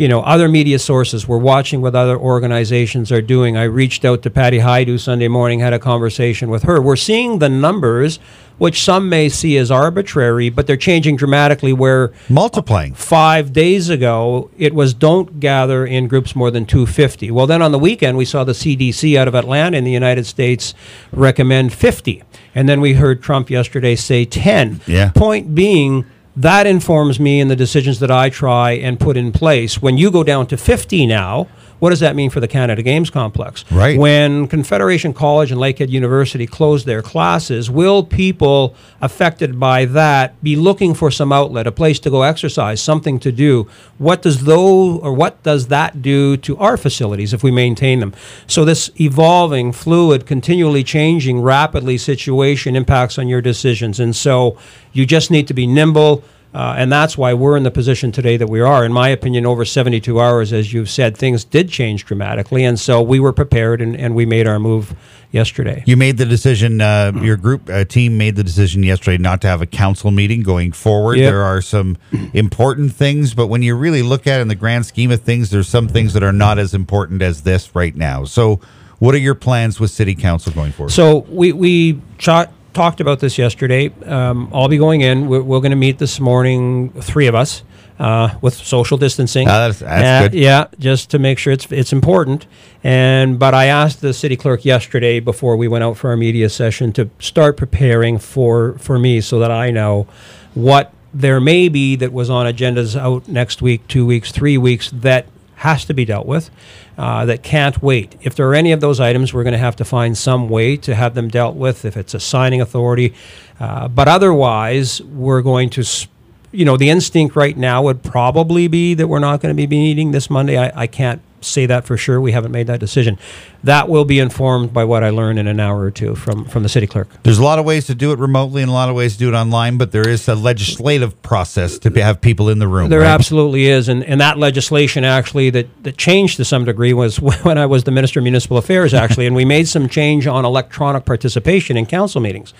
you 0.00 0.08
know, 0.08 0.22
other 0.22 0.48
media 0.48 0.78
sources. 0.78 1.28
We're 1.28 1.36
watching 1.36 1.82
what 1.82 1.94
other 1.94 2.16
organizations 2.16 3.12
are 3.12 3.20
doing. 3.20 3.58
I 3.58 3.64
reached 3.64 4.02
out 4.06 4.22
to 4.22 4.30
Patty 4.30 4.58
Hajdu 4.58 4.98
Sunday 4.98 5.28
morning, 5.28 5.60
had 5.60 5.74
a 5.74 5.78
conversation 5.78 6.48
with 6.48 6.62
her. 6.62 6.80
We're 6.80 6.96
seeing 6.96 7.38
the 7.38 7.50
numbers, 7.50 8.18
which 8.60 8.82
some 8.84 9.08
may 9.08 9.28
see 9.28 9.56
as 9.56 9.70
arbitrary, 9.70 10.50
but 10.50 10.66
they're 10.66 10.76
changing 10.76 11.16
dramatically. 11.16 11.72
Where 11.72 12.12
Multiplying. 12.28 12.92
five 12.94 13.52
days 13.52 13.88
ago 13.88 14.50
it 14.58 14.74
was 14.74 14.92
don't 14.94 15.40
gather 15.40 15.86
in 15.86 16.06
groups 16.08 16.36
more 16.36 16.50
than 16.50 16.66
250. 16.66 17.30
Well, 17.30 17.46
then 17.46 17.62
on 17.62 17.72
the 17.72 17.78
weekend 17.78 18.18
we 18.18 18.24
saw 18.26 18.44
the 18.44 18.52
CDC 18.52 19.16
out 19.16 19.26
of 19.28 19.34
Atlanta 19.34 19.78
in 19.78 19.84
the 19.84 19.90
United 19.90 20.26
States 20.26 20.74
recommend 21.10 21.72
50, 21.72 22.22
and 22.54 22.68
then 22.68 22.80
we 22.82 22.92
heard 22.92 23.22
Trump 23.22 23.48
yesterday 23.50 23.96
say 23.96 24.24
10. 24.26 24.82
Yeah. 24.86 25.10
Point 25.12 25.54
being 25.54 26.04
that 26.36 26.66
informs 26.66 27.18
me 27.18 27.40
in 27.40 27.48
the 27.48 27.56
decisions 27.56 27.98
that 28.00 28.10
I 28.10 28.28
try 28.30 28.72
and 28.72 29.00
put 29.00 29.16
in 29.16 29.32
place. 29.32 29.82
When 29.82 29.98
you 29.98 30.10
go 30.10 30.22
down 30.22 30.46
to 30.48 30.56
50 30.56 31.06
now, 31.06 31.48
what 31.80 31.90
does 31.90 32.00
that 32.00 32.14
mean 32.14 32.30
for 32.30 32.40
the 32.40 32.48
Canada 32.48 32.82
Games 32.82 33.10
complex? 33.10 33.64
Right. 33.70 33.98
When 33.98 34.46
Confederation 34.46 35.12
College 35.12 35.50
and 35.50 35.60
Lakehead 35.60 35.88
University 35.88 36.46
close 36.46 36.84
their 36.84 37.02
classes, 37.02 37.70
will 37.70 38.04
people 38.04 38.74
affected 39.00 39.58
by 39.58 39.86
that 39.86 40.40
be 40.42 40.56
looking 40.56 40.94
for 40.94 41.10
some 41.10 41.32
outlet, 41.32 41.66
a 41.66 41.72
place 41.72 41.98
to 42.00 42.10
go 42.10 42.22
exercise, 42.22 42.80
something 42.80 43.18
to 43.20 43.32
do? 43.32 43.68
What 43.98 44.22
does 44.22 44.44
those 44.44 45.00
or 45.00 45.12
what 45.12 45.42
does 45.42 45.68
that 45.68 46.02
do 46.02 46.36
to 46.38 46.56
our 46.58 46.76
facilities 46.76 47.32
if 47.32 47.42
we 47.42 47.50
maintain 47.50 48.00
them? 48.00 48.14
So 48.46 48.64
this 48.64 48.90
evolving, 49.00 49.72
fluid, 49.72 50.26
continually 50.26 50.84
changing, 50.84 51.40
rapidly 51.40 51.98
situation 51.98 52.76
impacts 52.76 53.18
on 53.18 53.26
your 53.26 53.40
decisions, 53.40 53.98
and 53.98 54.14
so 54.14 54.56
you 54.92 55.06
just 55.06 55.30
need 55.30 55.48
to 55.48 55.54
be 55.54 55.66
nimble. 55.66 56.22
Uh, 56.52 56.74
and 56.76 56.90
that's 56.90 57.16
why 57.16 57.32
we're 57.32 57.56
in 57.56 57.62
the 57.62 57.70
position 57.70 58.10
today 58.10 58.36
that 58.36 58.48
we 58.48 58.60
are. 58.60 58.84
In 58.84 58.92
my 58.92 59.08
opinion, 59.08 59.46
over 59.46 59.64
72 59.64 60.20
hours, 60.20 60.52
as 60.52 60.72
you've 60.72 60.90
said, 60.90 61.16
things 61.16 61.44
did 61.44 61.68
change 61.68 62.04
dramatically. 62.06 62.64
And 62.64 62.78
so 62.78 63.00
we 63.00 63.20
were 63.20 63.32
prepared 63.32 63.80
and, 63.80 63.96
and 63.96 64.16
we 64.16 64.26
made 64.26 64.48
our 64.48 64.58
move 64.58 64.94
yesterday. 65.30 65.84
You 65.86 65.96
made 65.96 66.16
the 66.16 66.24
decision. 66.26 66.80
Uh, 66.80 67.12
your 67.22 67.36
group 67.36 67.70
uh, 67.70 67.84
team 67.84 68.18
made 68.18 68.34
the 68.34 68.42
decision 68.42 68.82
yesterday 68.82 69.16
not 69.16 69.40
to 69.42 69.46
have 69.46 69.62
a 69.62 69.66
council 69.66 70.10
meeting 70.10 70.42
going 70.42 70.72
forward. 70.72 71.18
Yep. 71.18 71.30
There 71.30 71.42
are 71.42 71.62
some 71.62 71.96
important 72.32 72.92
things, 72.92 73.32
but 73.32 73.46
when 73.46 73.62
you 73.62 73.76
really 73.76 74.02
look 74.02 74.26
at 74.26 74.38
it 74.38 74.42
in 74.42 74.48
the 74.48 74.56
grand 74.56 74.86
scheme 74.86 75.12
of 75.12 75.20
things, 75.22 75.50
there's 75.50 75.68
some 75.68 75.86
things 75.86 76.14
that 76.14 76.24
are 76.24 76.32
not 76.32 76.58
as 76.58 76.74
important 76.74 77.22
as 77.22 77.42
this 77.42 77.74
right 77.76 77.94
now. 77.94 78.24
So, 78.24 78.60
What 78.98 79.14
are 79.14 79.18
your 79.18 79.34
plans 79.36 79.78
with 79.80 79.90
city 79.92 80.14
council 80.14 80.52
going 80.52 80.72
forward? 80.72 80.90
So 80.90 81.20
we 81.30 81.52
we 81.52 82.00
ch- 82.18 82.28
talked 82.72 83.00
about 83.00 83.20
this 83.20 83.38
yesterday. 83.38 83.90
Um, 84.06 84.48
I'll 84.52 84.68
be 84.68 84.78
going 84.78 85.00
in. 85.00 85.28
We're, 85.28 85.42
we're 85.42 85.60
going 85.60 85.70
to 85.70 85.76
meet 85.76 85.98
this 85.98 86.20
morning, 86.20 86.90
three 87.00 87.26
of 87.26 87.34
us, 87.34 87.62
uh, 87.98 88.30
with 88.40 88.54
social 88.54 88.96
distancing. 88.96 89.48
Ah, 89.48 89.68
that's- 89.68 89.78
that's 89.80 90.24
Uh, 90.24 90.28
good. 90.28 90.38
Yeah, 90.38 90.66
just 90.78 91.10
to 91.10 91.18
make 91.18 91.38
sure 91.38 91.52
it's 91.52 91.66
it's 91.70 91.92
important. 91.92 92.46
And 92.82 93.38
but 93.38 93.52
I 93.54 93.66
asked 93.66 94.00
the 94.00 94.12
city 94.14 94.36
clerk 94.36 94.64
yesterday 94.64 95.20
before 95.20 95.56
we 95.56 95.68
went 95.68 95.84
out 95.84 95.96
for 95.96 96.10
our 96.10 96.16
media 96.16 96.48
session 96.48 96.92
to 96.92 97.10
start 97.18 97.56
preparing 97.56 98.18
for 98.18 98.74
for 98.78 98.98
me 98.98 99.20
so 99.20 99.38
that 99.38 99.50
I 99.50 99.70
know 99.70 100.06
what 100.54 100.92
there 101.12 101.40
may 101.40 101.68
be 101.68 101.96
that 101.96 102.12
was 102.12 102.30
on 102.30 102.46
agendas 102.46 102.98
out 102.98 103.28
next 103.28 103.60
week, 103.60 103.86
two 103.88 104.06
weeks, 104.06 104.30
three 104.32 104.56
weeks 104.56 104.90
that 104.92 105.26
has 105.60 105.84
to 105.84 105.94
be 105.94 106.04
dealt 106.04 106.26
with, 106.26 106.50
uh, 106.96 107.24
that 107.26 107.42
can't 107.42 107.82
wait. 107.82 108.16
If 108.22 108.34
there 108.34 108.48
are 108.48 108.54
any 108.54 108.72
of 108.72 108.80
those 108.80 108.98
items, 108.98 109.32
we're 109.32 109.44
going 109.44 109.60
to 109.60 109.66
have 109.66 109.76
to 109.76 109.84
find 109.84 110.16
some 110.16 110.48
way 110.48 110.76
to 110.78 110.94
have 110.94 111.14
them 111.14 111.28
dealt 111.28 111.54
with. 111.54 111.84
If 111.84 111.96
it's 111.96 112.14
a 112.14 112.20
signing 112.20 112.60
authority, 112.60 113.12
uh, 113.58 113.88
but 113.88 114.08
otherwise, 114.08 115.02
we're 115.02 115.42
going 115.42 115.70
to. 115.70 115.82
s 115.82 116.08
you 116.52 116.64
know, 116.64 116.76
the 116.76 116.90
instinct 116.90 117.36
right 117.36 117.56
now 117.56 117.80
would 117.82 118.02
probably 118.02 118.66
be 118.68 118.94
that 118.94 119.06
we're 119.06 119.20
not 119.20 119.40
going 119.40 119.54
to 119.54 119.66
be 119.66 119.68
meeting 119.68 120.10
this 120.10 120.28
Monday. 120.28 120.58
I, 120.58 120.82
I 120.82 120.86
can't 120.88 121.20
say 121.40 121.66
that 121.66 121.84
for 121.84 121.96
sure. 121.96 122.20
We 122.20 122.32
haven't 122.32 122.52
made 122.52 122.66
that 122.66 122.80
decision. 122.80 123.18
That 123.64 123.88
will 123.88 124.04
be 124.04 124.18
informed 124.18 124.72
by 124.72 124.84
what 124.84 125.04
I 125.04 125.10
learn 125.10 125.38
in 125.38 125.46
an 125.46 125.60
hour 125.60 125.80
or 125.80 125.90
two 125.90 126.14
from, 126.14 126.44
from 126.44 126.62
the 126.62 126.68
city 126.68 126.86
clerk. 126.86 127.08
There's 127.22 127.38
a 127.38 127.42
lot 127.42 127.58
of 127.58 127.64
ways 127.64 127.86
to 127.86 127.94
do 127.94 128.12
it 128.12 128.18
remotely 128.18 128.62
and 128.62 128.70
a 128.70 128.74
lot 128.74 128.88
of 128.88 128.94
ways 128.94 129.14
to 129.14 129.18
do 129.18 129.28
it 129.28 129.34
online, 129.34 129.78
but 129.78 129.92
there 129.92 130.08
is 130.08 130.28
a 130.28 130.34
legislative 130.34 131.20
process 131.22 131.78
to 131.80 131.90
have 132.02 132.20
people 132.20 132.48
in 132.48 132.58
the 132.58 132.68
room. 132.68 132.88
There 132.88 133.00
right? 133.00 133.08
absolutely 133.08 133.66
is, 133.66 133.88
and, 133.88 134.04
and 134.04 134.20
that 134.20 134.38
legislation 134.38 135.04
actually 135.04 135.50
that, 135.50 135.84
that 135.84 135.96
changed 135.96 136.36
to 136.38 136.44
some 136.44 136.64
degree 136.64 136.92
was 136.92 137.20
when 137.42 137.58
I 137.58 137.66
was 137.66 137.84
the 137.84 137.90
Minister 137.90 138.20
of 138.20 138.24
Municipal 138.24 138.56
Affairs 138.56 138.94
actually, 138.94 139.26
and 139.26 139.36
we 139.36 139.44
made 139.44 139.68
some 139.68 139.88
change 139.88 140.26
on 140.26 140.44
electronic 140.44 141.04
participation 141.04 141.76
in 141.76 141.86
council 141.86 142.20
meetings. 142.20 142.54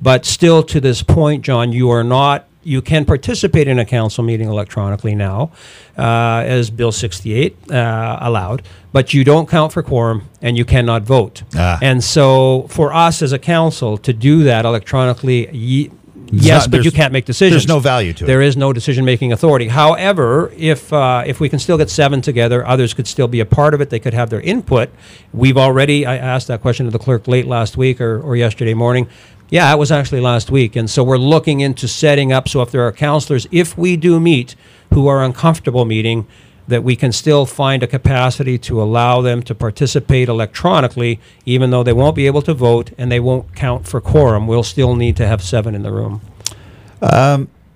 But 0.00 0.26
still, 0.26 0.64
to 0.64 0.80
this 0.80 1.02
point, 1.02 1.44
John, 1.44 1.72
you 1.72 1.90
are 1.90 2.02
not. 2.02 2.46
You 2.64 2.80
can 2.80 3.04
participate 3.04 3.66
in 3.66 3.78
a 3.78 3.84
council 3.84 4.22
meeting 4.22 4.48
electronically 4.48 5.14
now, 5.16 5.50
uh, 5.98 6.44
as 6.46 6.70
Bill 6.70 6.92
68 6.92 7.56
uh, 7.72 8.18
allowed, 8.20 8.62
but 8.92 9.12
you 9.12 9.24
don't 9.24 9.48
count 9.48 9.72
for 9.72 9.82
quorum 9.82 10.28
and 10.40 10.56
you 10.56 10.64
cannot 10.64 11.02
vote. 11.02 11.42
Ah. 11.56 11.78
And 11.82 12.04
so, 12.04 12.66
for 12.68 12.92
us 12.92 13.20
as 13.20 13.32
a 13.32 13.38
council 13.38 13.98
to 13.98 14.12
do 14.12 14.44
that 14.44 14.64
electronically, 14.64 15.50
ye- 15.50 15.90
yes, 16.30 16.62
not- 16.62 16.70
but 16.70 16.84
you 16.84 16.92
can't 16.92 17.12
make 17.12 17.24
decisions. 17.24 17.52
there's 17.52 17.66
no 17.68 17.80
value 17.80 18.12
to 18.12 18.24
it. 18.24 18.26
There 18.28 18.40
is 18.42 18.56
no 18.56 18.72
decision-making 18.72 19.32
authority. 19.32 19.66
However, 19.68 20.52
if 20.56 20.92
uh, 20.92 21.24
if 21.26 21.40
we 21.40 21.48
can 21.48 21.58
still 21.58 21.76
get 21.78 21.90
seven 21.90 22.20
together, 22.22 22.64
others 22.66 22.94
could 22.94 23.08
still 23.08 23.28
be 23.28 23.40
a 23.40 23.44
part 23.46 23.74
of 23.74 23.80
it. 23.80 23.90
They 23.90 23.98
could 23.98 24.14
have 24.14 24.30
their 24.30 24.40
input. 24.40 24.88
We've 25.32 25.58
already. 25.58 26.06
I 26.06 26.16
asked 26.16 26.46
that 26.46 26.60
question 26.62 26.86
to 26.86 26.92
the 26.92 26.98
clerk 27.00 27.26
late 27.26 27.46
last 27.46 27.76
week 27.76 28.00
or, 28.00 28.20
or 28.22 28.36
yesterday 28.36 28.74
morning. 28.74 29.08
Yeah, 29.52 29.70
it 29.70 29.76
was 29.76 29.92
actually 29.92 30.22
last 30.22 30.50
week, 30.50 30.76
and 30.76 30.88
so 30.88 31.04
we're 31.04 31.18
looking 31.18 31.60
into 31.60 31.86
setting 31.86 32.32
up. 32.32 32.48
So 32.48 32.62
if 32.62 32.70
there 32.70 32.80
are 32.86 32.90
councilors, 32.90 33.46
if 33.52 33.76
we 33.76 33.98
do 33.98 34.18
meet, 34.18 34.56
who 34.94 35.08
are 35.08 35.22
uncomfortable 35.22 35.84
meeting, 35.84 36.26
that 36.68 36.82
we 36.82 36.96
can 36.96 37.12
still 37.12 37.44
find 37.44 37.82
a 37.82 37.86
capacity 37.86 38.56
to 38.56 38.80
allow 38.80 39.20
them 39.20 39.42
to 39.42 39.54
participate 39.54 40.30
electronically, 40.30 41.20
even 41.44 41.68
though 41.68 41.82
they 41.82 41.92
won't 41.92 42.16
be 42.16 42.26
able 42.26 42.40
to 42.40 42.54
vote 42.54 42.92
and 42.96 43.12
they 43.12 43.20
won't 43.20 43.54
count 43.54 43.86
for 43.86 44.00
quorum. 44.00 44.46
We'll 44.46 44.62
still 44.62 44.96
need 44.96 45.18
to 45.18 45.26
have 45.26 45.42
seven 45.42 45.74
in 45.74 45.82
the 45.82 45.92
room. 45.92 46.22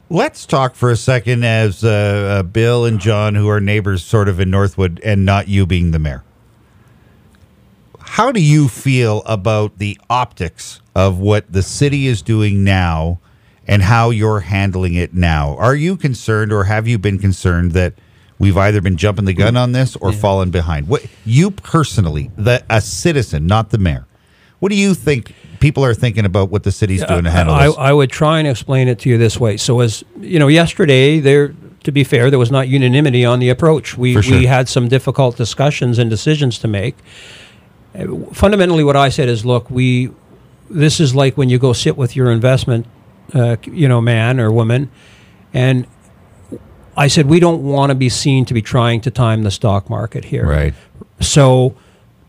Let's 0.09 0.47
talk 0.47 0.77
for 0.77 0.91
a 0.91 0.97
second 0.97 1.45
as 1.45 1.85
uh, 1.85 2.39
uh, 2.39 2.43
Bill 2.45 2.87
and 2.87 2.99
John, 3.01 3.35
who 3.35 3.51
are 3.51 3.61
neighbors 3.61 4.03
sort 4.03 4.31
of 4.31 4.41
in 4.41 4.51
Northwood, 4.51 4.99
and 5.05 5.27
not 5.27 5.49
you 5.49 5.67
being 5.67 5.91
the 5.91 5.99
mayor. 5.99 6.23
How 8.07 8.33
do 8.33 8.41
you 8.43 8.69
feel 8.69 9.23
about 9.27 9.79
the 9.79 9.99
optics 10.09 10.81
of 10.95 11.19
what 11.19 11.53
the 11.53 11.63
city 11.63 12.07
is 12.07 12.23
doing 12.23 12.65
now 12.65 13.21
and 13.67 13.83
how 13.83 14.11
you're 14.11 14.41
handling 14.41 14.95
it 14.95 15.13
now? 15.15 15.57
Are 15.57 15.75
you 15.75 15.97
concerned 15.97 16.53
or 16.53 16.65
have 16.65 16.89
you 16.89 16.99
been 16.99 17.19
concerned 17.19 17.73
that 17.73 17.95
we've 18.39 18.57
either 18.57 18.81
been 18.81 18.97
jumping 18.97 19.25
the 19.25 19.35
gun 19.35 19.57
on 19.57 19.73
this 19.73 19.97
or 19.97 20.13
fallen 20.13 20.51
behind? 20.51 20.89
What 20.89 21.07
you 21.25 21.51
personally, 21.51 22.31
the 22.37 22.65
a 22.71 22.81
citizen, 22.81 23.47
not 23.47 23.71
the 23.71 23.79
mayor, 23.79 24.07
what 24.61 24.71
do 24.71 24.77
you 24.77 24.95
think 24.95 25.35
people 25.61 25.85
are 25.85 25.95
thinking 25.95 26.25
about 26.25 26.51
what 26.51 26.63
the 26.63 26.73
city's 26.73 27.05
doing 27.05 27.25
to 27.25 27.31
handle 27.31 27.55
I, 27.55 27.67
this? 27.67 27.77
I 27.77 27.93
would 27.93 28.11
try 28.11 28.39
and 28.39 28.49
explain 28.49 28.89
it 28.89 28.99
to 29.01 29.11
you 29.11 29.19
this 29.19 29.39
way. 29.39 29.57
So, 29.57 29.81
as 29.81 30.03
you 30.21 30.39
know, 30.39 30.49
yesterday 30.49 31.21
there, 31.21 31.55
to 31.85 31.93
be 31.93 32.05
fair, 32.05 32.31
there 32.31 32.39
was 32.39 32.51
not 32.51 32.69
unanimity 32.69 33.25
on 33.25 33.39
the 33.39 33.51
approach. 33.51 33.99
We 33.99 34.21
sure. 34.23 34.39
we 34.39 34.47
had 34.47 34.69
some 34.69 34.89
difficult 34.89 35.37
discussions 35.37 35.99
and 35.99 36.09
decisions 36.09 36.59
to 36.61 36.69
make. 36.69 36.97
Fundamentally, 38.33 38.85
what 38.85 38.97
I 38.97 39.09
said 39.09 39.29
is, 39.29 39.45
look, 39.45 39.71
we 39.71 40.11
this 40.69 41.01
is 41.01 41.15
like 41.15 41.37
when 41.37 41.49
you 41.49 41.59
go 41.59 41.73
sit 41.73 41.97
with 41.97 42.17
your 42.17 42.31
investment, 42.31 42.87
uh, 43.33 43.57
you 43.65 43.89
know, 43.89 44.01
man 44.01 44.41
or 44.41 44.51
woman, 44.51 44.91
and 45.55 45.87
I 46.97 47.09
said 47.09 47.27
we 47.27 47.41
don't 47.41 47.63
want 47.63 47.91
to 47.91 47.95
be 47.95 48.09
seen 48.09 48.45
to 48.47 48.55
be 48.55 48.63
trying 48.63 49.01
to 49.03 49.11
time 49.11 49.43
the 49.43 49.51
stock 49.51 49.91
market 49.91 50.27
here. 50.27 50.47
right. 50.47 50.75
So 51.21 51.77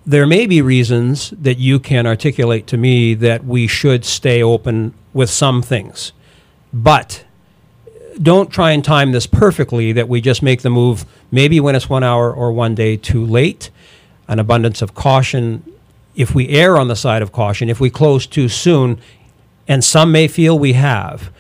there 0.05 0.25
may 0.25 0.45
be 0.45 0.61
reasons 0.61 1.31
that 1.31 1.57
you 1.57 1.79
can 1.79 2.07
articulate 2.07 2.65
to 2.67 2.77
me 2.77 3.13
that 3.15 3.43
we 3.43 3.67
should 3.67 4.05
stay 4.05 4.41
open 4.41 4.93
with 5.13 5.29
some 5.29 5.61
things. 5.61 6.13
But 6.73 7.25
don't 8.21 8.49
try 8.49 8.71
and 8.71 8.83
time 8.83 9.11
this 9.11 9.27
perfectly 9.27 9.91
that 9.91 10.07
we 10.07 10.21
just 10.21 10.41
make 10.41 10.61
the 10.61 10.69
move 10.69 11.05
maybe 11.29 11.59
when 11.59 11.75
it's 11.75 11.89
one 11.89 12.03
hour 12.03 12.33
or 12.33 12.51
one 12.51 12.73
day 12.73 12.95
too 12.97 13.25
late. 13.25 13.69
An 14.27 14.39
abundance 14.39 14.81
of 14.81 14.93
caution. 14.93 15.63
If 16.15 16.33
we 16.33 16.49
err 16.49 16.77
on 16.77 16.87
the 16.87 16.95
side 16.95 17.21
of 17.21 17.31
caution, 17.31 17.69
if 17.69 17.79
we 17.79 17.89
close 17.89 18.25
too 18.25 18.49
soon, 18.49 18.99
and 19.67 19.83
some 19.83 20.11
may 20.11 20.27
feel 20.27 20.57
we 20.57 20.73
have, 20.73 21.31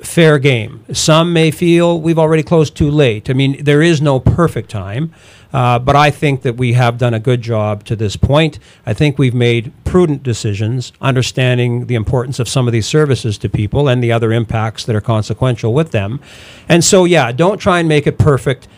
fair 0.00 0.38
game. 0.38 0.84
Some 0.92 1.32
may 1.32 1.50
feel 1.50 2.00
we've 2.00 2.18
already 2.18 2.42
closed 2.42 2.76
too 2.76 2.90
late. 2.90 3.30
I 3.30 3.32
mean, 3.32 3.62
there 3.62 3.82
is 3.82 4.00
no 4.00 4.20
perfect 4.20 4.70
time, 4.70 5.12
uh, 5.52 5.78
but 5.78 5.96
I 5.96 6.10
think 6.10 6.42
that 6.42 6.56
we 6.56 6.74
have 6.74 6.98
done 6.98 7.14
a 7.14 7.18
good 7.18 7.40
job 7.42 7.84
to 7.84 7.96
this 7.96 8.16
point. 8.16 8.58
I 8.84 8.92
think 8.92 9.18
we've 9.18 9.34
made 9.34 9.72
prudent 9.84 10.22
decisions, 10.22 10.92
understanding 11.00 11.86
the 11.86 11.94
importance 11.94 12.38
of 12.38 12.48
some 12.48 12.66
of 12.66 12.72
these 12.72 12.86
services 12.86 13.38
to 13.38 13.48
people 13.48 13.88
and 13.88 14.02
the 14.02 14.12
other 14.12 14.32
impacts 14.32 14.84
that 14.84 14.96
are 14.96 15.00
consequential 15.00 15.72
with 15.72 15.92
them. 15.92 16.20
And 16.68 16.84
so, 16.84 17.04
yeah, 17.04 17.32
don't 17.32 17.58
try 17.58 17.78
and 17.78 17.88
make 17.88 18.06
it 18.06 18.18
perfect. 18.18 18.68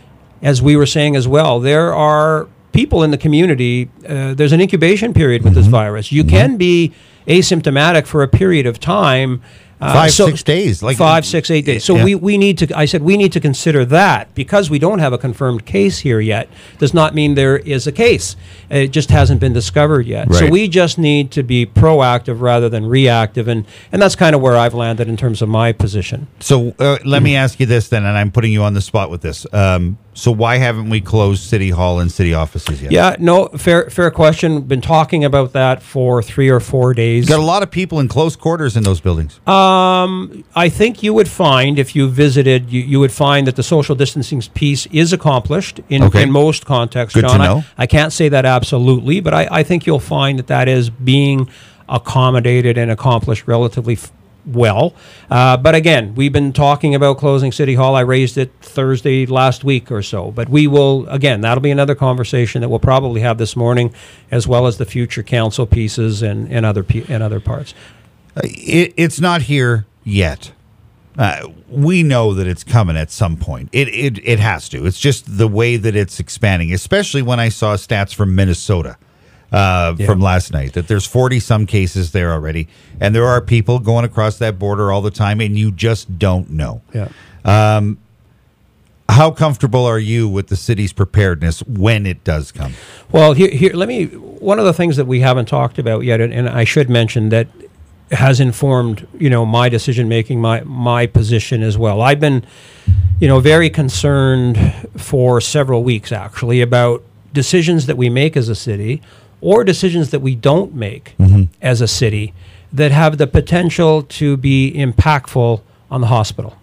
As 0.40 0.62
we 0.62 0.76
were 0.76 0.86
saying 0.86 1.16
as 1.16 1.26
well, 1.26 1.58
there 1.58 1.92
are 1.92 2.48
people 2.72 3.02
in 3.02 3.10
the 3.10 3.18
community, 3.18 3.88
uh, 4.08 4.34
there's 4.34 4.52
an 4.52 4.60
incubation 4.60 5.12
period 5.14 5.42
with 5.42 5.54
this 5.54 5.66
virus. 5.66 6.12
You 6.12 6.24
can 6.24 6.56
be 6.56 6.92
asymptomatic 7.26 8.06
for 8.06 8.22
a 8.22 8.28
period 8.28 8.66
of 8.66 8.80
time. 8.80 9.42
uh, 9.80 9.92
Five, 9.92 10.10
six 10.10 10.42
days, 10.42 10.82
like- 10.82 10.96
five, 10.96 11.24
six, 11.24 11.52
eight 11.52 11.64
days. 11.64 11.84
So 11.84 11.94
Yeah. 11.94 12.02
we, 12.04 12.14
we 12.16 12.36
need 12.36 12.58
to. 12.58 12.76
I 12.76 12.84
said 12.84 13.00
we 13.02 13.16
need 13.16 13.30
to 13.34 13.38
consider 13.38 13.84
that 13.84 14.34
because 14.34 14.68
we 14.68 14.80
don't 14.80 14.98
have 14.98 15.12
a 15.12 15.18
confirmed 15.18 15.66
case 15.66 16.00
here 16.00 16.18
yet. 16.18 16.48
Does 16.80 16.92
not 16.92 17.14
mean 17.14 17.36
there 17.36 17.58
is 17.58 17.86
a 17.86 17.92
case. 17.92 18.34
It 18.70 18.88
just 18.90 19.10
hasn't 19.12 19.38
been 19.40 19.52
discovered 19.52 20.04
yet. 20.08 20.34
So 20.34 20.48
we 20.48 20.66
just 20.66 20.98
need 20.98 21.30
to 21.30 21.44
be 21.44 21.64
proactive 21.64 22.40
rather 22.40 22.68
than 22.68 22.86
reactive, 22.86 23.46
and 23.46 23.64
and 23.92 24.02
that's 24.02 24.16
kind 24.16 24.34
of 24.34 24.40
where 24.40 24.56
I've 24.56 24.74
landed 24.74 25.06
in 25.08 25.16
terms 25.16 25.42
of 25.42 25.48
my 25.48 25.70
position. 25.70 26.26
So 26.40 26.74
uh, 26.80 26.98
let 27.04 27.22
me 27.22 27.36
ask 27.36 27.60
you 27.60 27.66
this 27.66 27.86
then, 27.88 28.04
and 28.04 28.18
I'm 28.18 28.32
putting 28.32 28.52
you 28.52 28.64
on 28.64 28.74
the 28.74 28.80
spot 28.82 29.10
with 29.12 29.20
this. 29.20 29.46
Um, 29.52 29.96
so 30.18 30.32
why 30.32 30.56
haven't 30.56 30.90
we 30.90 31.00
closed 31.00 31.42
City 31.44 31.70
Hall 31.70 32.00
and 32.00 32.10
city 32.10 32.34
offices 32.34 32.82
yet? 32.82 32.90
Yeah, 32.90 33.14
no, 33.20 33.46
fair 33.48 33.88
fair 33.88 34.10
question. 34.10 34.62
Been 34.62 34.80
talking 34.80 35.24
about 35.24 35.52
that 35.52 35.82
for 35.82 36.22
three 36.22 36.48
or 36.48 36.58
four 36.58 36.92
days. 36.92 37.28
Got 37.28 37.38
a 37.38 37.42
lot 37.42 37.62
of 37.62 37.70
people 37.70 38.00
in 38.00 38.08
close 38.08 38.34
quarters 38.34 38.76
in 38.76 38.82
those 38.82 39.00
buildings. 39.00 39.38
Um, 39.46 40.44
I 40.56 40.68
think 40.68 41.02
you 41.04 41.14
would 41.14 41.28
find 41.28 41.78
if 41.78 41.94
you 41.94 42.08
visited, 42.08 42.70
you, 42.70 42.80
you 42.82 42.98
would 42.98 43.12
find 43.12 43.46
that 43.46 43.54
the 43.56 43.62
social 43.62 43.94
distancing 43.94 44.42
piece 44.54 44.86
is 44.86 45.12
accomplished 45.12 45.80
in, 45.88 46.02
Okay. 46.02 46.24
in 46.24 46.32
most 46.32 46.66
contexts. 46.66 47.14
Good 47.14 47.22
to 47.22 47.28
John. 47.28 47.40
I- 47.40 47.46
know. 47.46 47.64
I, 47.76 47.86
can't 47.86 48.12
say 48.12 48.28
that 48.28 48.44
absolutely, 48.44 49.20
but 49.20 49.32
I, 49.34 49.48
I 49.50 49.62
think 49.62 49.86
you'll 49.86 50.00
find 50.00 50.38
that 50.38 50.48
that 50.48 50.66
is 50.68 50.90
being 50.90 51.48
accommodated 51.88 52.76
and 52.76 52.90
accomplished 52.90 53.46
relatively 53.46 53.94
f- 53.94 54.12
well. 54.48 54.94
Uh, 55.30 55.56
but 55.56 55.74
again, 55.74 56.14
we've 56.14 56.32
been 56.32 56.52
talking 56.52 56.94
about 56.94 57.18
closing 57.18 57.52
City 57.52 57.74
Hall. 57.74 57.94
I 57.94 58.00
raised 58.00 58.38
it 58.38 58.52
Thursday 58.60 59.26
last 59.26 59.64
week 59.64 59.90
or 59.90 60.02
so. 60.02 60.30
But 60.30 60.48
we 60.48 60.66
will, 60.66 61.08
again, 61.08 61.40
that'll 61.40 61.62
be 61.62 61.70
another 61.70 61.94
conversation 61.94 62.60
that 62.62 62.68
we'll 62.68 62.78
probably 62.78 63.20
have 63.20 63.38
this 63.38 63.56
morning, 63.56 63.92
as 64.30 64.46
well 64.48 64.66
as 64.66 64.78
the 64.78 64.86
future 64.86 65.22
council 65.22 65.66
pieces 65.66 66.22
and, 66.22 66.50
and 66.50 66.64
other 66.64 66.84
and 67.08 67.22
other 67.22 67.40
parts. 67.40 67.74
Uh, 68.36 68.40
it, 68.44 68.94
it's 68.96 69.20
not 69.20 69.42
here 69.42 69.86
yet. 70.04 70.52
Uh, 71.16 71.48
we 71.68 72.04
know 72.04 72.32
that 72.32 72.46
it's 72.46 72.62
coming 72.62 72.96
at 72.96 73.10
some 73.10 73.36
point. 73.36 73.68
It, 73.72 73.88
it 73.88 74.20
it 74.24 74.38
has 74.38 74.68
to. 74.68 74.86
It's 74.86 75.00
just 75.00 75.36
the 75.36 75.48
way 75.48 75.76
that 75.76 75.96
it's 75.96 76.20
expanding. 76.20 76.72
Especially 76.72 77.22
when 77.22 77.40
I 77.40 77.48
saw 77.48 77.74
stats 77.74 78.14
from 78.14 78.36
Minnesota 78.36 78.96
uh, 79.52 79.94
Yeah. 79.96 80.06
from 80.06 80.20
last 80.20 80.52
night 80.52 80.72
that 80.74 80.88
there's 80.88 81.06
40 81.06 81.40
some 81.40 81.66
cases 81.66 82.12
there 82.12 82.32
already, 82.32 82.68
and 83.00 83.14
there 83.14 83.26
are 83.26 83.40
people 83.40 83.78
going 83.78 84.04
across 84.04 84.38
that 84.38 84.58
border 84.58 84.92
all 84.92 85.00
the 85.02 85.10
time, 85.10 85.40
and 85.40 85.56
you 85.58 85.70
just 85.72 86.18
don't 86.18 86.50
know. 86.50 86.82
Yeah. 86.94 87.08
How 89.10 89.30
comfortable 89.30 89.86
are 89.86 89.98
you 89.98 90.28
with 90.28 90.48
the 90.48 90.56
city's 90.56 90.92
preparedness 90.92 91.60
when 91.60 92.04
it 92.04 92.24
does 92.24 92.52
come? 92.52 92.74
Well, 93.10 93.32
here, 93.32 93.48
here, 93.50 93.72
let 93.72 93.88
me. 93.88 94.04
One 94.04 94.58
of 94.58 94.66
the 94.66 94.74
things 94.74 94.96
that 94.96 95.06
we 95.06 95.20
haven't 95.20 95.46
talked 95.46 95.78
about 95.78 96.00
yet, 96.04 96.20
and, 96.20 96.30
and 96.32 96.46
I 96.48 96.64
should 96.64 96.90
mention 96.90 97.30
that 97.30 97.48
has 98.10 98.38
informed 98.38 99.06
you 99.18 99.30
know 99.30 99.46
my 99.46 99.70
decision 99.70 100.08
making, 100.08 100.40
my 100.42 100.60
my 100.64 101.06
position 101.06 101.62
as 101.62 101.78
well. 101.78 102.02
I've 102.02 102.20
been, 102.20 102.44
you 103.18 103.28
know, 103.28 103.40
very 103.40 103.70
concerned 103.70 104.58
for 104.98 105.40
several 105.40 105.82
weeks 105.82 106.12
actually 106.12 106.60
about 106.60 107.02
decisions 107.32 107.86
that 107.86 107.96
we 107.96 108.10
make 108.10 108.36
as 108.36 108.50
a 108.50 108.54
city, 108.54 109.00
or 109.40 109.64
decisions 109.64 110.10
that 110.10 110.20
we 110.20 110.34
don't 110.34 110.74
make 110.74 111.14
as 111.62 111.80
a 111.80 111.88
city 111.88 112.32
that 112.72 112.90
have 112.90 113.18
the 113.18 113.26
potential 113.26 114.02
to 114.02 114.36
be 114.36 114.72
impactful 114.74 115.60
on 115.90 116.00
the 116.00 116.08
hospital. 116.08 116.56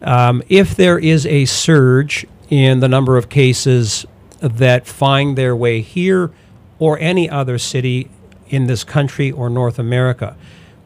Um, 0.00 0.42
if 0.48 0.74
there 0.76 0.98
is 0.98 1.26
a 1.26 1.44
surge 1.44 2.26
in 2.50 2.80
the 2.80 2.88
number 2.88 3.16
of 3.16 3.28
cases 3.28 4.06
that 4.40 4.86
find 4.86 5.36
their 5.36 5.54
way 5.56 5.80
here 5.80 6.30
or 6.78 6.98
any 7.00 7.28
other 7.28 7.58
city 7.58 8.08
in 8.48 8.66
this 8.68 8.84
country 8.84 9.30
or 9.30 9.50
North 9.50 9.78
America, 9.78 10.36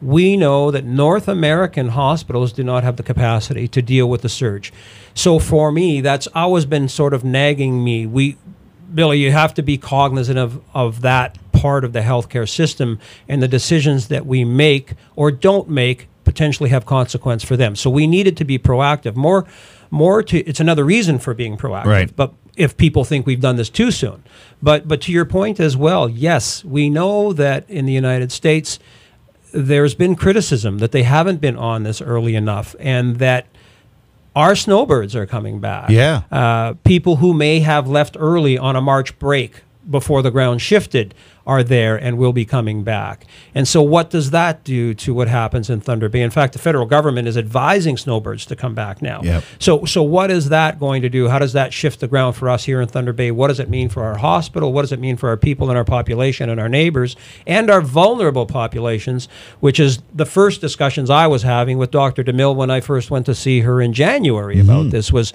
we 0.00 0.36
know 0.36 0.70
that 0.72 0.84
North 0.84 1.28
American 1.28 1.90
hospitals 1.90 2.52
do 2.52 2.64
not 2.64 2.82
have 2.82 2.96
the 2.96 3.04
capacity 3.04 3.68
to 3.68 3.80
deal 3.80 4.08
with 4.08 4.22
the 4.22 4.28
surge. 4.28 4.72
So 5.14 5.38
for 5.38 5.70
me, 5.70 6.00
that's 6.00 6.26
always 6.34 6.66
been 6.66 6.88
sort 6.88 7.14
of 7.14 7.22
nagging 7.22 7.84
me. 7.84 8.06
We, 8.06 8.36
Billy, 8.94 9.18
you 9.18 9.32
have 9.32 9.54
to 9.54 9.62
be 9.62 9.78
cognizant 9.78 10.38
of, 10.38 10.62
of 10.74 11.00
that 11.02 11.38
part 11.52 11.84
of 11.84 11.92
the 11.92 12.00
healthcare 12.00 12.48
system 12.48 12.98
and 13.28 13.42
the 13.42 13.48
decisions 13.48 14.08
that 14.08 14.26
we 14.26 14.44
make 14.44 14.94
or 15.16 15.30
don't 15.30 15.68
make 15.68 16.08
potentially 16.24 16.70
have 16.70 16.86
consequence 16.86 17.44
for 17.44 17.56
them. 17.56 17.76
So 17.76 17.90
we 17.90 18.06
needed 18.06 18.36
to 18.38 18.44
be 18.44 18.58
proactive. 18.58 19.16
More 19.16 19.46
more 19.90 20.22
to 20.22 20.38
it's 20.38 20.60
another 20.60 20.84
reason 20.84 21.18
for 21.18 21.34
being 21.34 21.56
proactive. 21.56 21.84
Right. 21.86 22.16
But 22.16 22.32
if 22.56 22.76
people 22.76 23.04
think 23.04 23.26
we've 23.26 23.40
done 23.40 23.56
this 23.56 23.70
too 23.70 23.90
soon. 23.90 24.22
But 24.62 24.88
but 24.88 25.00
to 25.02 25.12
your 25.12 25.24
point 25.24 25.60
as 25.60 25.76
well, 25.76 26.08
yes, 26.08 26.64
we 26.64 26.90
know 26.90 27.32
that 27.32 27.68
in 27.68 27.86
the 27.86 27.92
United 27.92 28.32
States 28.32 28.78
there's 29.52 29.94
been 29.94 30.16
criticism 30.16 30.78
that 30.78 30.92
they 30.92 31.02
haven't 31.02 31.40
been 31.40 31.56
on 31.56 31.82
this 31.82 32.00
early 32.00 32.34
enough 32.34 32.74
and 32.80 33.16
that 33.16 33.46
our 34.34 34.54
snowbirds 34.56 35.14
are 35.14 35.26
coming 35.26 35.60
back. 35.60 35.90
Yeah. 35.90 36.22
Uh, 36.30 36.74
people 36.84 37.16
who 37.16 37.34
may 37.34 37.60
have 37.60 37.88
left 37.88 38.16
early 38.18 38.56
on 38.58 38.76
a 38.76 38.80
March 38.80 39.18
break 39.18 39.62
before 39.88 40.22
the 40.22 40.30
ground 40.30 40.60
shifted 40.60 41.14
are 41.46 41.62
there 41.62 41.96
and 41.96 42.18
will 42.18 42.32
be 42.32 42.44
coming 42.44 42.84
back. 42.84 43.26
And 43.54 43.66
so, 43.66 43.82
what 43.82 44.10
does 44.10 44.30
that 44.30 44.62
do 44.64 44.94
to 44.94 45.12
what 45.12 45.28
happens 45.28 45.68
in 45.68 45.80
Thunder 45.80 46.08
Bay? 46.08 46.22
In 46.22 46.30
fact, 46.30 46.52
the 46.52 46.58
federal 46.58 46.86
government 46.86 47.26
is 47.26 47.36
advising 47.36 47.96
snowbirds 47.96 48.46
to 48.46 48.56
come 48.56 48.74
back 48.74 49.02
now. 49.02 49.22
Yep. 49.22 49.44
So, 49.58 49.84
so 49.84 50.02
what 50.02 50.30
is 50.30 50.50
that 50.50 50.78
going 50.78 51.02
to 51.02 51.08
do? 51.08 51.28
How 51.28 51.38
does 51.38 51.52
that 51.54 51.72
shift 51.72 52.00
the 52.00 52.08
ground 52.08 52.36
for 52.36 52.48
us 52.48 52.64
here 52.64 52.80
in 52.80 52.88
Thunder 52.88 53.12
Bay? 53.12 53.30
What 53.30 53.48
does 53.48 53.60
it 53.60 53.68
mean 53.68 53.88
for 53.88 54.04
our 54.04 54.18
hospital? 54.18 54.72
What 54.72 54.82
does 54.82 54.92
it 54.92 55.00
mean 55.00 55.16
for 55.16 55.28
our 55.28 55.36
people 55.36 55.68
and 55.68 55.76
our 55.76 55.84
population 55.84 56.48
and 56.48 56.60
our 56.60 56.68
neighbors 56.68 57.16
and 57.46 57.70
our 57.70 57.80
vulnerable 57.80 58.46
populations? 58.46 59.28
Which 59.60 59.80
is 59.80 60.00
the 60.14 60.26
first 60.26 60.60
discussions 60.60 61.10
I 61.10 61.26
was 61.26 61.42
having 61.42 61.78
with 61.78 61.90
Dr. 61.90 62.22
DeMille 62.22 62.54
when 62.54 62.70
I 62.70 62.80
first 62.80 63.10
went 63.10 63.26
to 63.26 63.34
see 63.34 63.60
her 63.60 63.80
in 63.80 63.92
January 63.92 64.60
about 64.60 64.82
mm-hmm. 64.82 64.90
this 64.90 65.12
was 65.12 65.32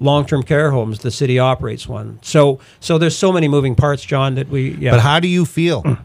long-term 0.00 0.42
care 0.42 0.70
homes. 0.70 1.00
The 1.00 1.10
city 1.10 1.38
operates 1.38 1.86
one. 1.86 2.18
So, 2.22 2.58
so 2.80 2.98
there's 2.98 3.16
so 3.16 3.32
many 3.32 3.46
moving 3.46 3.74
parts, 3.74 4.02
John, 4.02 4.34
that 4.34 4.48
we. 4.48 4.72
Yeah. 4.72 4.92
But 4.92 5.00
how 5.00 5.20
do 5.20 5.28
you 5.28 5.44
feel? 5.44 5.98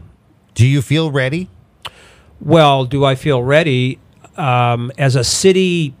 do 0.54 0.66
you 0.66 0.82
feel 0.82 1.10
ready? 1.10 1.48
Well, 2.40 2.84
do 2.84 3.04
I 3.04 3.14
feel 3.14 3.42
ready 3.42 3.98
um, 4.36 4.92
as 4.98 5.16
a 5.16 5.24
city 5.24 5.94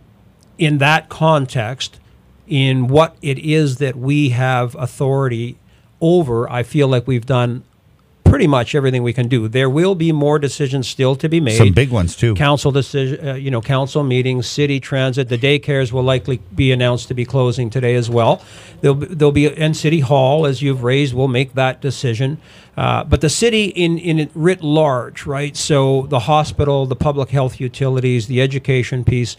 in 0.58 0.78
that 0.78 1.08
context, 1.08 1.98
in 2.46 2.86
what 2.88 3.16
it 3.22 3.38
is 3.38 3.78
that 3.78 3.96
we 3.96 4.28
have 4.30 4.74
authority 4.76 5.58
over? 6.00 6.48
I 6.50 6.62
feel 6.62 6.88
like 6.88 7.06
we've 7.06 7.26
done 7.26 7.64
pretty 8.28 8.46
much 8.46 8.74
everything 8.74 9.02
we 9.02 9.12
can 9.12 9.28
do. 9.28 9.48
There 9.48 9.70
will 9.70 9.94
be 9.94 10.12
more 10.12 10.38
decisions 10.38 10.88
still 10.88 11.16
to 11.16 11.28
be 11.28 11.40
made. 11.40 11.56
Some 11.56 11.72
big 11.72 11.90
ones 11.90 12.16
too. 12.16 12.34
council 12.34 12.72
decision, 12.72 13.26
uh, 13.26 13.34
you 13.34 13.50
know, 13.50 13.60
council 13.60 14.02
meetings, 14.02 14.46
city 14.46 14.80
transit, 14.80 15.28
the 15.28 15.38
daycares 15.38 15.92
will 15.92 16.02
likely 16.02 16.40
be 16.54 16.72
announced 16.72 17.08
to 17.08 17.14
be 17.14 17.24
closing 17.24 17.70
today 17.70 17.94
as 17.94 18.10
well. 18.10 18.42
There'll 18.80 18.96
be, 18.96 19.06
there'll 19.06 19.32
be 19.32 19.46
and 19.56 19.76
city 19.76 20.00
hall, 20.00 20.46
as 20.46 20.62
you've 20.62 20.82
raised, 20.82 21.14
will 21.14 21.28
make 21.28 21.54
that 21.54 21.80
decision. 21.80 22.38
Uh, 22.76 23.04
but 23.04 23.20
the 23.20 23.30
city 23.30 23.66
in 23.66 23.98
in 23.98 24.30
writ 24.34 24.62
large, 24.62 25.24
right? 25.26 25.56
So 25.56 26.06
the 26.08 26.20
hospital, 26.20 26.86
the 26.86 26.96
public 26.96 27.30
health 27.30 27.60
utilities, 27.60 28.26
the 28.26 28.42
education 28.42 29.04
piece. 29.04 29.36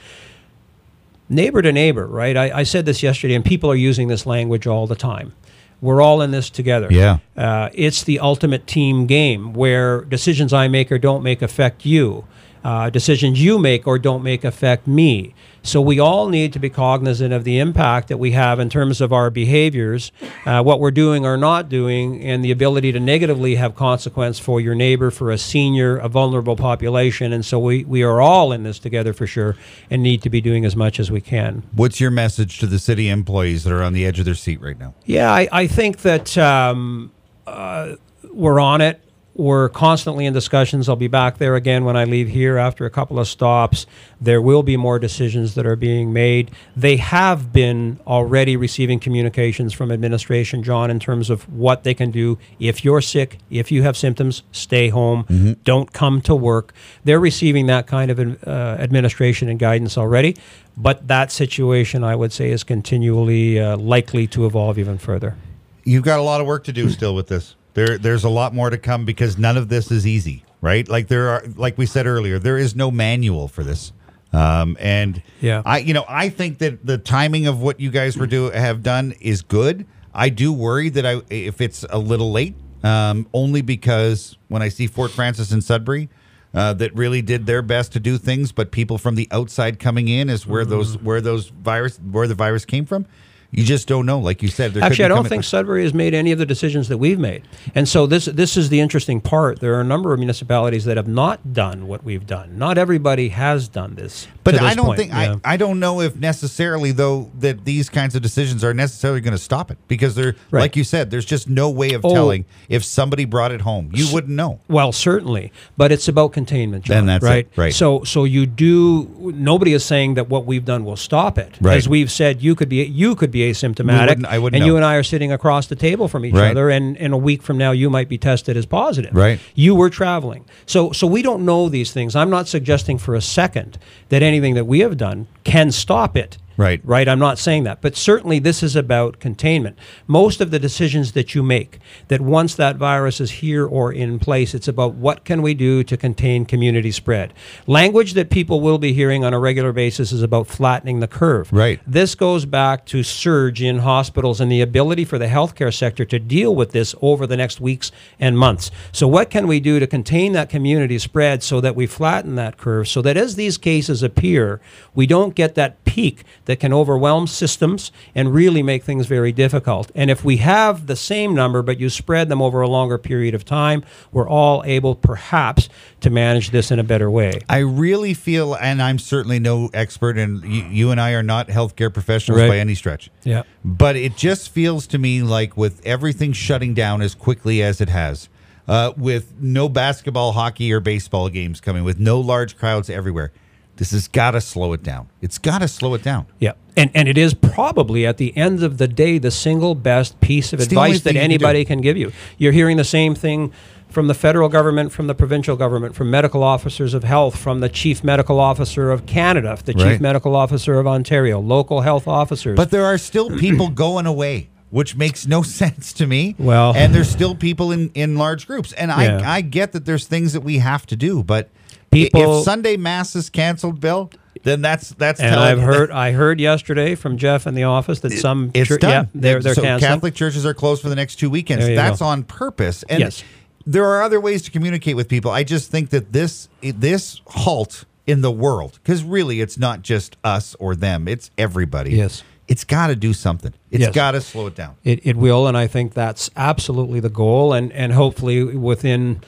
Neighbor 1.29 1.61
to 1.61 1.73
neighbor, 1.73 2.07
right? 2.07 2.37
I, 2.37 2.59
I 2.59 2.63
said 2.63 2.85
this 2.85 3.03
yesterday, 3.03 3.35
and 3.35 3.43
people 3.43 3.69
are 3.69 3.75
using 3.75 4.07
this 4.07 4.25
language 4.25 4.65
all 4.65 4.87
the 4.87 4.95
time. 4.95 5.33
We're 5.81 6.01
all 6.01 6.21
in 6.21 6.31
this 6.31 6.49
together. 6.49 6.87
Yeah. 6.89 7.19
Uh, 7.35 7.69
it's 7.73 8.03
the 8.03 8.19
ultimate 8.19 8.65
team 8.65 9.05
game 9.05 9.53
where 9.53 10.01
decisions 10.01 10.53
I 10.53 10.67
make 10.67 10.91
or 10.91 10.97
don't 10.97 11.23
make 11.23 11.41
affect 11.41 11.85
you. 11.85 12.25
Uh, 12.63 12.89
decisions 12.89 13.41
you 13.41 13.57
make 13.57 13.87
or 13.87 13.97
don't 13.97 14.23
make 14.23 14.43
affect 14.43 14.87
me. 14.87 15.33
So 15.63 15.81
we 15.81 15.99
all 15.99 16.29
need 16.29 16.53
to 16.53 16.59
be 16.59 16.69
cognizant 16.69 17.33
of 17.33 17.43
the 17.43 17.59
impact 17.59 18.07
that 18.07 18.17
we 18.17 18.31
have 18.31 18.57
in 18.59 18.69
terms 18.69 19.01
of 19.01 19.11
our 19.11 19.29
behaviors, 19.29 20.13
uh, 20.45 20.63
what 20.63 20.79
we're 20.79 20.91
doing 20.91 21.25
or 21.25 21.35
not 21.35 21.67
doing, 21.67 22.23
and 22.23 22.43
the 22.43 22.51
ability 22.51 22.93
to 22.93 23.01
negatively 23.01 23.55
have 23.55 23.75
consequence 23.75 24.39
for 24.39 24.61
your 24.61 24.75
neighbor, 24.75 25.11
for 25.11 25.29
a 25.29 25.37
senior, 25.37 25.97
a 25.97 26.07
vulnerable 26.07 26.55
population. 26.55 27.33
And 27.33 27.45
so 27.45 27.59
we, 27.59 27.83
we 27.83 28.01
are 28.01 28.21
all 28.21 28.53
in 28.53 28.63
this 28.63 28.79
together 28.79 29.11
for 29.11 29.27
sure 29.27 29.57
and 29.89 30.01
need 30.01 30.21
to 30.21 30.29
be 30.29 30.39
doing 30.39 30.63
as 30.63 30.75
much 30.75 31.01
as 31.01 31.11
we 31.11 31.19
can. 31.19 31.63
What's 31.73 31.99
your 31.99 32.11
message 32.11 32.59
to 32.59 32.67
the 32.67 32.79
city 32.79 33.09
employees 33.09 33.65
that 33.65 33.73
are 33.73 33.83
on 33.83 33.91
the 33.91 34.05
edge 34.05 34.19
of 34.19 34.25
their 34.25 34.35
seat 34.35 34.61
right 34.61 34.79
now? 34.79 34.93
Yeah, 35.05 35.31
I, 35.33 35.49
I 35.51 35.67
think 35.67 35.97
that 36.03 36.37
um, 36.37 37.11
uh, 37.45 37.95
we're 38.31 38.61
on 38.61 38.79
it. 38.79 39.01
We're 39.37 39.69
constantly 39.69 40.25
in 40.25 40.33
discussions. 40.33 40.89
I'll 40.89 40.95
be 40.95 41.07
back 41.07 41.37
there 41.37 41.55
again 41.55 41.85
when 41.85 41.95
I 41.95 42.05
leave 42.05 42.27
here 42.27 42.57
after 42.57 42.85
a 42.85 42.89
couple 42.89 43.19
of 43.19 43.27
stops. 43.27 43.85
There 44.19 44.41
will 44.41 44.63
be 44.63 44.77
more 44.77 44.97
decisions 44.97 45.53
that 45.53 45.65
are 45.67 45.75
being 45.75 46.11
made. 46.11 46.49
They 46.75 46.97
have 46.97 47.53
been 47.53 47.99
already 48.07 48.57
receiving 48.57 48.99
communications 48.99 49.73
from 49.73 49.91
administration, 49.91 50.63
John, 50.63 50.89
in 50.89 50.99
terms 50.99 51.29
of 51.29 51.47
what 51.53 51.83
they 51.83 51.93
can 51.93 52.09
do. 52.09 52.39
If 52.59 52.83
you're 52.83 52.99
sick, 52.99 53.37
if 53.51 53.71
you 53.71 53.83
have 53.83 53.95
symptoms, 53.95 54.41
stay 54.51 54.89
home. 54.89 55.57
Don't 55.63 55.93
come 55.93 56.19
to 56.21 56.35
work. 56.35 56.73
They're 57.03 57.19
receiving 57.19 57.67
that 57.67 57.85
kind 57.85 58.09
of 58.09 58.19
uh, 58.19 58.49
administration 58.79 59.49
and 59.49 59.59
guidance 59.59 59.99
already. 59.99 60.35
But 60.75 61.07
that 61.07 61.31
situation, 61.31 62.03
I 62.03 62.15
would 62.15 62.33
say, 62.33 62.49
is 62.49 62.63
continually 62.63 63.59
uh, 63.59 63.77
likely 63.77 64.25
to 64.27 64.47
evolve 64.47 64.79
even 64.79 64.97
further. 64.97 65.35
You've 65.83 66.03
got 66.03 66.17
a 66.17 66.23
lot 66.23 66.41
of 66.41 66.47
work 66.47 66.63
to 66.63 66.73
do 66.73 66.89
still 66.89 67.13
with 67.13 67.27
this. 67.27 67.55
There, 67.77 67.99
there's 67.99 68.23
a 68.23 68.29
lot 68.29 68.55
more 68.55 68.71
to 68.71 68.77
come 68.79 69.05
because 69.05 69.37
none 69.37 69.55
of 69.55 69.69
this 69.69 69.91
is 69.91 70.07
easy, 70.07 70.43
right? 70.61 70.89
Like 70.89 71.09
there 71.09 71.29
are, 71.29 71.43
like 71.57 71.77
we 71.77 71.85
said 71.85 72.07
earlier, 72.07 72.39
there 72.39 72.57
is 72.57 72.75
no 72.75 72.89
manual 72.89 73.47
for 73.47 73.63
this. 73.63 73.93
Um, 74.33 74.77
and 74.79 75.21
Yeah. 75.41 75.61
I, 75.63 75.77
you 75.77 75.93
know, 75.93 76.03
I 76.09 76.29
think 76.29 76.57
that 76.57 76.83
the 76.83 76.97
timing 76.97 77.45
of 77.45 77.61
what 77.61 77.79
you 77.79 77.91
guys 77.91 78.17
were 78.17 78.25
do 78.25 78.49
have 78.49 78.81
done 78.81 79.13
is 79.21 79.43
good. 79.43 79.85
I 80.11 80.29
do 80.29 80.51
worry 80.51 80.89
that 80.89 81.05
I, 81.05 81.21
if 81.29 81.61
it's 81.61 81.85
a 81.91 81.99
little 81.99 82.31
late, 82.31 82.55
um, 82.81 83.27
only 83.31 83.61
because 83.61 84.39
when 84.47 84.63
I 84.63 84.69
see 84.69 84.87
Fort 84.87 85.11
Frances 85.11 85.51
and 85.51 85.63
Sudbury, 85.63 86.09
uh, 86.55 86.73
that 86.73 86.95
really 86.95 87.21
did 87.21 87.45
their 87.45 87.61
best 87.61 87.91
to 87.91 87.99
do 87.99 88.17
things, 88.17 88.51
but 88.51 88.71
people 88.71 88.97
from 88.97 89.13
the 89.13 89.27
outside 89.29 89.77
coming 89.77 90.07
in 90.07 90.31
is 90.31 90.47
where 90.47 90.65
those 90.65 90.97
where 90.97 91.21
those 91.21 91.49
virus 91.49 91.97
where 91.97 92.27
the 92.27 92.33
virus 92.33 92.65
came 92.65 92.87
from. 92.87 93.05
You 93.51 93.63
just 93.63 93.87
don't 93.87 94.05
know, 94.05 94.19
like 94.19 94.41
you 94.43 94.49
said. 94.49 94.73
There 94.73 94.81
could 94.81 94.91
Actually, 94.91 95.05
I 95.05 95.07
don't 95.09 95.27
think 95.27 95.43
Sudbury 95.45 95.83
has 95.83 95.93
made 95.93 96.13
any 96.13 96.31
of 96.33 96.37
the 96.39 96.45
decisions 96.45 96.89
that 96.89 96.97
we've 96.97 97.17
made, 97.19 97.43
and 97.75 97.87
so 97.87 98.05
this 98.05 98.25
this 98.25 98.57
is 98.57 98.69
the 98.69 98.79
interesting 98.81 99.21
part. 99.21 99.59
There 99.61 99.73
are 99.75 99.81
a 99.81 99.85
number 99.85 100.11
of 100.13 100.19
municipalities 100.19 100.83
that 100.85 100.97
have 100.97 101.07
not 101.07 101.53
done 101.53 101.87
what 101.87 102.03
we've 102.03 102.27
done. 102.27 102.57
Not 102.57 102.77
everybody 102.77 103.29
has 103.29 103.67
done 103.69 103.95
this. 103.95 104.27
But 104.43 104.51
this 104.53 104.61
I 104.61 104.75
don't 104.75 104.85
point. 104.87 104.99
think 104.99 105.11
Yeah. 105.11 105.35
I, 105.45 105.53
I 105.53 105.57
don't 105.57 105.79
know 105.79 105.99
if 106.01 106.15
necessarily 106.15 106.91
though 106.91 107.31
that 107.39 107.65
these 107.65 107.89
kinds 107.89 108.15
of 108.15 108.21
decisions 108.21 108.63
are 108.63 108.73
necessarily 108.73 109.19
going 109.21 109.33
to 109.33 109.37
stop 109.37 109.71
it 109.71 109.77
because 109.87 110.15
they're 110.15 110.35
Right. 110.51 110.61
like 110.61 110.75
you 110.77 110.83
said 110.85 111.09
there's 111.11 111.25
just 111.25 111.49
no 111.49 111.69
way 111.69 111.91
of 111.93 112.05
Oh. 112.05 112.13
telling 112.13 112.45
if 112.69 112.85
somebody 112.85 113.25
brought 113.25 113.51
it 113.51 113.61
home 113.61 113.89
you 113.93 114.07
wouldn't 114.13 114.33
know 114.33 114.59
Well, 114.69 114.91
certainly, 114.93 115.51
but 115.75 115.91
it's 115.91 116.07
about 116.07 116.31
containment, 116.31 116.85
John, 116.85 116.97
Then 116.97 117.05
that's 117.07 117.25
it, 117.25 117.27
right? 117.27 117.47
right. 117.57 117.73
So, 117.73 118.03
so 118.03 118.23
you 118.23 118.45
do. 118.45 119.33
Nobody 119.35 119.73
is 119.73 119.83
saying 119.83 120.13
that 120.15 120.29
what 120.29 120.45
we've 120.45 120.63
done 120.65 120.85
will 120.85 120.95
stop 120.95 121.37
it. 121.37 121.55
Right. 121.59 121.77
As 121.77 121.87
we've 121.89 122.11
said, 122.11 122.41
you 122.41 122.55
could 122.55 122.69
be 122.69 122.83
you 122.85 123.15
could 123.15 123.31
be 123.31 123.36
asymptomatic, 123.41 124.07
wouldn't- 124.09 124.25
I 124.27 124.39
wouldn't 124.39 124.61
and 124.61 124.65
you 124.65 124.75
and 124.75 124.85
I 124.85 124.95
are 124.95 125.03
sitting 125.03 125.31
across 125.31 125.67
the 125.67 125.75
table 125.75 126.07
from 126.07 126.25
each 126.25 126.33
Right. 126.33 126.51
other, 126.51 126.69
and 126.69 126.95
in 126.97 127.13
a 127.13 127.17
week 127.17 127.41
from 127.41 127.57
now, 127.57 127.71
you 127.71 127.89
might 127.89 128.09
be 128.09 128.17
tested 128.17 128.55
as 128.57 128.65
positive. 128.65 129.11
Right. 129.13 129.39
You 129.55 129.75
were 129.75 129.89
traveling, 129.89 130.45
so 130.65 130.91
so 130.91 131.07
we 131.07 131.21
don't 131.21 131.45
know 131.45 131.69
these 131.69 131.91
things. 131.91 132.15
I'm 132.15 132.29
not 132.29 132.47
suggesting 132.47 132.97
for 132.97 133.15
a 133.15 133.21
second 133.21 133.77
that 134.09 134.21
anything 134.23 134.53
that 134.55 134.65
we 134.65 134.79
have 134.79 134.97
done 134.97 135.27
can 135.43 135.71
stop 135.71 136.15
it. 136.17 136.37
Right. 136.57 136.81
Right. 136.83 137.07
I'm 137.07 137.19
not 137.19 137.37
saying 137.37 137.63
that, 137.63 137.81
but 137.81 137.95
certainly 137.95 138.39
this 138.39 138.63
is 138.63 138.75
about 138.75 139.19
containment. 139.19 139.77
Most 140.07 140.41
of 140.41 140.51
the 140.51 140.59
decisions 140.59 141.11
that 141.11 141.35
you 141.35 141.43
make, 141.43 141.79
that 142.07 142.19
once 142.19 142.55
that 142.55 142.77
virus 142.77 143.21
is 143.21 143.31
here 143.31 143.65
or 143.65 143.93
in 143.93 144.17
place, 144.19 144.53
it's 144.53 144.67
about 144.67 144.95
what 144.95 145.23
can 145.23 145.41
we 145.43 145.53
do 145.53 145.83
to 145.83 145.95
contain 145.95 146.45
community 146.45 146.91
spread. 146.91 147.33
Language 147.67 148.13
that 148.13 148.31
people 148.31 148.59
will 148.59 148.79
be 148.79 148.93
hearing 148.93 149.23
on 149.23 149.33
a 149.33 149.39
regular 149.39 149.71
basis 149.71 150.11
is 150.11 150.23
about 150.23 150.47
flattening 150.47 150.99
the 150.99 151.07
curve. 151.07 151.53
Right. 151.53 151.79
This 151.85 152.15
goes 152.15 152.45
back 152.45 152.85
to 152.87 153.03
surge 153.03 153.61
in 153.61 153.79
hospitals 153.79 154.41
and 154.41 154.51
the 154.51 154.61
ability 154.61 155.05
for 155.05 155.19
the 155.19 155.27
healthcare 155.27 155.73
sector 155.73 156.05
to 156.05 156.19
deal 156.19 156.55
with 156.55 156.71
this 156.71 156.95
over 157.01 157.27
the 157.27 157.37
next 157.37 157.61
weeks 157.61 157.91
and 158.19 158.37
months. 158.37 158.71
So, 158.91 159.07
what 159.07 159.29
can 159.29 159.47
we 159.47 159.59
do 159.59 159.79
to 159.79 159.85
contain 159.85 160.33
that 160.33 160.49
community 160.49 160.97
spread 160.97 161.43
so 161.43 161.61
that 161.61 161.75
we 161.75 161.85
flatten 161.85 162.35
that 162.35 162.57
curve 162.57 162.87
so 162.87 163.01
that 163.01 163.17
as 163.17 163.35
these 163.35 163.57
cases 163.57 164.03
appear, 164.03 164.59
we 164.95 165.05
don't 165.05 165.35
get 165.35 165.55
that 165.55 165.83
peak 165.85 166.23
that 166.47 166.59
can 166.59 166.73
overwhelm 166.73 167.27
systems 167.27 167.91
and 168.15 168.33
really 168.33 168.63
make 168.63 168.83
things 168.83 169.05
very 169.05 169.31
difficult. 169.31 169.91
And 169.95 170.09
if 170.09 170.25
we 170.25 170.37
have 170.37 170.87
the 170.87 170.95
same 170.95 171.35
number, 171.35 171.61
but 171.61 171.79
you 171.79 171.89
spread 171.89 172.29
them 172.29 172.41
over 172.41 172.61
a 172.61 172.67
longer 172.67 172.97
period 172.97 173.35
of 173.35 173.45
time, 173.45 173.83
we're 174.11 174.27
all 174.27 174.63
able 174.65 174.95
perhaps 174.95 175.69
to 176.01 176.09
manage 176.09 176.51
this 176.51 176.71
in 176.71 176.79
a 176.79 176.83
better 176.83 177.11
way. 177.11 177.41
I 177.49 177.59
really 177.59 178.13
feel, 178.13 178.55
and 178.55 178.81
I'm 178.81 178.97
certainly 178.97 179.39
no 179.39 179.69
expert, 179.73 180.17
and 180.17 180.41
you, 180.43 180.63
you 180.63 180.91
and 180.91 180.99
I 181.01 181.11
are 181.11 181.23
not 181.23 181.47
healthcare 181.49 181.93
professionals 181.93 182.41
Right. 182.41 182.47
by 182.49 182.57
any 182.59 182.75
stretch. 182.75 183.09
Yeah. 183.23 183.43
But 183.65 183.95
it 183.95 184.15
just 184.15 184.49
feels 184.49 184.87
to 184.87 184.97
me 184.97 185.21
like 185.21 185.57
with 185.57 185.85
everything 185.85 186.31
shutting 186.33 186.73
down 186.73 187.01
as 187.01 187.13
quickly 187.13 187.61
as 187.61 187.81
it 187.81 187.89
has, 187.89 188.29
uh, 188.69 188.93
with 188.95 189.33
no 189.39 189.67
basketball, 189.69 190.31
hockey, 190.31 190.71
or 190.71 190.79
baseball 190.79 191.29
games 191.29 191.59
coming, 191.59 191.83
with 191.83 191.99
no 191.99 192.19
large 192.21 192.57
crowds 192.57 192.89
everywhere, 192.89 193.31
this 193.77 193.91
has 193.91 194.07
got 194.07 194.31
to 194.31 194.41
slow 194.41 194.73
it 194.73 194.83
down. 194.83 195.07
It's 195.21 195.37
got 195.37 195.59
to 195.59 195.67
slow 195.67 195.93
it 195.93 196.03
down. 196.03 196.25
Yeah. 196.39 196.53
And, 196.75 196.91
and 196.93 197.07
it 197.07 197.17
is 197.17 197.33
probably 197.33 198.05
at 198.05 198.17
the 198.17 198.35
end 198.37 198.61
of 198.63 198.77
the 198.77 198.87
day 198.87 199.17
the 199.17 199.31
single 199.31 199.73
best 199.75 200.19
piece 200.19 200.53
of 200.53 200.59
It's 200.59 200.67
advice 200.67 201.01
that 201.01 201.13
can 201.13 201.21
anybody 201.21 201.63
can 201.65 201.81
give 201.81 201.95
you. 201.97 202.11
You're 202.37 202.51
hearing 202.51 202.77
the 202.77 202.83
same 202.83 203.15
thing 203.15 203.51
from 203.89 204.07
the 204.07 204.13
federal 204.13 204.49
government, 204.49 204.91
from 204.91 205.07
the 205.07 205.15
provincial 205.15 205.55
government, 205.55 205.95
from 205.95 206.11
medical 206.11 206.43
officers 206.43 206.93
of 206.93 207.03
health, 207.05 207.37
from 207.37 207.61
the 207.61 207.69
chief 207.69 208.03
medical 208.03 208.39
officer 208.39 208.91
of 208.91 209.05
Canada, 209.05 209.57
the 209.63 209.73
chief 209.73 209.83
Right. 209.83 210.01
medical 210.01 210.35
officer 210.35 210.77
of 210.79 210.85
Ontario, 210.85 211.39
local 211.39 211.81
health 211.81 212.07
officers. 212.07 212.57
But 212.57 212.69
there 212.69 212.83
are 212.85 212.97
still 212.97 213.29
people 213.39 213.69
going 213.69 214.05
away, 214.05 214.49
which 214.71 214.97
makes 214.97 215.25
no 215.25 215.41
sense 215.61 215.93
to 215.93 216.05
me. 216.05 216.35
Well- 216.37 216.73
and 216.75 216.93
there's 216.93 217.09
still 217.09 217.33
people 217.33 217.71
in, 217.71 217.89
in 217.93 218.17
large 218.17 218.45
groups, 218.45 218.73
and 218.73 218.89
Yeah. 218.91 219.21
I 219.23 219.37
I 219.37 219.41
get 219.41 219.71
that 219.71 219.85
there's 219.85 220.05
things 220.05 220.33
that 220.33 220.41
we 220.41 220.57
have 220.57 220.85
to 220.87 220.95
do, 220.95 221.23
but 221.23 221.49
People- 221.91 222.39
if 222.39 222.43
Sunday 222.45 222.77
mass 222.77 223.15
is 223.15 223.29
canceled, 223.29 223.79
Bill, 223.79 224.09
then 224.43 224.61
that's 224.61 224.89
that's 224.91 225.19
and 225.19 225.33
telling 225.33 225.47
I've 225.49 225.57
you 225.59 225.63
heard 225.65 225.91
I 225.91 226.11
heard 226.11 226.39
yesterday 226.39 226.95
from 226.95 227.17
Jeff 227.17 227.47
in 227.47 227.53
the 227.55 227.63
office 227.63 227.99
that 228.01 228.11
some 228.13 228.51
It's 228.53 228.67
chur- 228.67 228.77
done. 228.77 228.89
yeah, 228.91 229.05
they're 229.15 229.39
they're 229.41 229.55
so 229.55 229.61
canceling. 229.61 229.91
Catholic 229.91 230.13
churches 230.15 230.45
are 230.45 230.53
closed 230.53 230.81
for 230.81 230.89
the 230.89 230.95
next 230.95 231.15
two 231.15 231.29
weekends. 231.29 231.65
That's 231.65 231.99
go. 231.99 232.05
on 232.05 232.23
purpose. 232.23 232.83
And 232.89 232.99
Yes. 232.99 233.23
there 233.65 233.85
are 233.85 234.01
other 234.03 234.19
ways 234.21 234.41
to 234.43 234.51
communicate 234.51 234.95
with 234.95 235.07
people. 235.07 235.31
I 235.31 235.43
just 235.43 235.71
think 235.71 235.89
that 235.89 236.13
this 236.13 236.49
this 236.61 237.21
halt 237.27 237.85
in 238.05 238.21
the 238.21 238.31
world, 238.31 238.79
because 238.83 239.03
really 239.03 239.41
it's 239.41 239.57
not 239.57 239.81
just 239.81 240.15
us 240.23 240.55
or 240.59 240.75
them, 240.75 241.07
it's 241.07 241.29
everybody. 241.37 241.91
Yes. 241.95 242.23
It's 242.47 242.63
got 242.63 242.87
to 242.87 242.95
do 242.95 243.11
something. 243.11 243.53
It's 243.71 243.81
Yes. 243.81 243.93
got 243.93 244.11
to 244.11 244.21
slow 244.21 244.47
it 244.47 244.55
down. 244.55 244.75
It, 244.85 245.01
it 245.05 245.17
will, 245.17 245.47
and 245.47 245.57
I 245.57 245.67
think 245.67 245.93
that's 245.93 246.29
absolutely 246.37 247.01
the 247.01 247.09
goal. 247.09 247.51
And, 247.51 247.73
and 247.73 247.91
hopefully, 247.91 248.41
within 248.43 249.19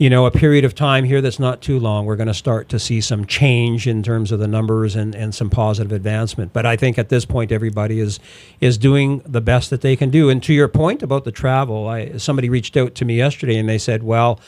you 0.00 0.08
know 0.08 0.24
a 0.24 0.30
period 0.30 0.64
of 0.64 0.74
time 0.74 1.04
here 1.04 1.20
that's 1.20 1.38
not 1.38 1.60
too 1.60 1.78
long, 1.78 2.06
we're 2.06 2.16
going 2.16 2.26
to 2.26 2.32
start 2.32 2.70
to 2.70 2.78
see 2.78 3.02
some 3.02 3.26
change 3.26 3.86
in 3.86 4.02
terms 4.02 4.32
of 4.32 4.38
the 4.38 4.48
numbers 4.48 4.96
and, 4.96 5.14
and 5.14 5.34
some 5.34 5.50
positive 5.50 5.92
advancement. 5.92 6.54
But 6.54 6.64
I 6.64 6.74
think 6.74 6.98
at 6.98 7.10
this 7.10 7.26
point, 7.26 7.52
everybody 7.52 8.00
is 8.00 8.18
is 8.62 8.78
doing 8.78 9.20
the 9.26 9.42
best 9.42 9.68
that 9.68 9.82
they 9.82 9.96
can 9.96 10.08
do. 10.08 10.30
And 10.30 10.42
to 10.44 10.54
your 10.54 10.68
point 10.68 11.02
about 11.02 11.24
the 11.24 11.30
travel, 11.30 11.86
I, 11.86 12.16
somebody 12.16 12.48
reached 12.48 12.78
out 12.78 12.94
to 12.94 13.04
me 13.04 13.18
yesterday 13.18 13.58
and 13.58 13.68
they 13.68 13.78
said, 13.78 14.02
"Well." 14.02 14.40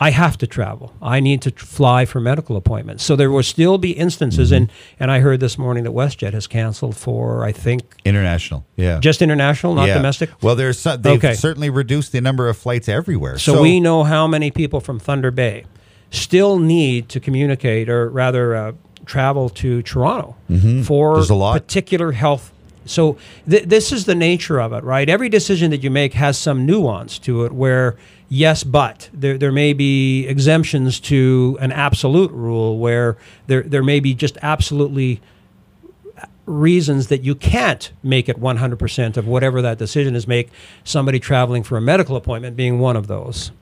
I 0.00 0.10
have 0.10 0.38
to 0.38 0.46
travel. 0.46 0.94
I 1.02 1.20
need 1.20 1.42
to 1.42 1.50
fly 1.50 2.06
for 2.06 2.20
medical 2.20 2.56
appointments. 2.56 3.04
So 3.04 3.14
there 3.14 3.30
will 3.30 3.42
still 3.42 3.78
be 3.78 3.92
instances, 3.92 4.50
and, 4.50 4.70
and 4.98 5.10
I 5.10 5.20
heard 5.20 5.40
this 5.40 5.58
morning 5.58 5.84
that 5.84 5.90
WestJet 5.92 6.32
has 6.32 6.46
canceled 6.46 6.96
for, 6.96 7.44
I 7.44 7.52
think, 7.52 7.82
International. 8.04 8.64
Yeah. 8.76 8.98
just 9.00 9.20
international, 9.22 9.74
not 9.74 9.88
Yeah. 9.88 9.94
domestic. 9.94 10.30
Well, 10.42 10.56
there's 10.56 10.78
some, 10.78 11.02
they've 11.02 11.18
Okay. 11.18 11.34
certainly 11.34 11.70
reduced 11.70 12.12
the 12.12 12.20
number 12.20 12.48
of 12.48 12.56
flights 12.56 12.88
everywhere. 12.88 13.38
So, 13.38 13.60
we 13.62 13.80
know 13.80 14.02
how 14.04 14.26
many 14.26 14.50
people 14.50 14.80
from 14.80 14.98
Thunder 14.98 15.30
Bay 15.30 15.64
still 16.10 16.58
need 16.58 17.08
to 17.10 17.20
communicate, 17.20 17.88
or 17.88 18.08
rather, 18.08 18.56
uh, 18.56 18.72
travel 19.04 19.48
to 19.50 19.82
Toronto 19.82 20.36
for 20.84 21.16
Mm-hmm. 21.18 21.32
Lot. 21.34 21.52
particular 21.54 22.12
health. 22.12 22.50
So 22.84 23.16
th- 23.48 23.64
this 23.64 23.92
is 23.92 24.04
the 24.04 24.14
nature 24.14 24.60
of 24.60 24.72
it, 24.72 24.84
right? 24.84 25.08
Every 25.08 25.28
decision 25.28 25.70
that 25.70 25.82
you 25.82 25.90
make 25.90 26.14
has 26.14 26.38
some 26.38 26.66
nuance 26.66 27.18
to 27.20 27.44
it. 27.44 27.52
Where 27.52 27.96
yes, 28.28 28.64
but 28.64 29.08
there 29.12 29.38
there 29.38 29.52
may 29.52 29.72
be 29.72 30.26
exemptions 30.26 31.00
to 31.00 31.56
an 31.60 31.72
absolute 31.72 32.32
rule, 32.32 32.78
where 32.78 33.16
there 33.46 33.62
there 33.62 33.82
may 33.82 34.00
be 34.00 34.14
just 34.14 34.36
absolutely 34.42 35.20
uh, 36.18 36.26
reasons 36.46 37.08
that 37.08 37.22
you 37.22 37.34
can't 37.34 37.92
make 38.02 38.28
it 38.28 38.40
100% 38.40 39.16
of 39.16 39.26
whatever 39.26 39.62
that 39.62 39.78
decision 39.78 40.16
is 40.16 40.26
make 40.26 40.50
somebody 40.84 41.20
traveling 41.20 41.62
for 41.62 41.76
a 41.76 41.80
medical 41.80 42.16
appointment 42.16 42.56
being 42.56 42.78
one 42.78 42.96
of 42.96 43.06
those 43.06 43.52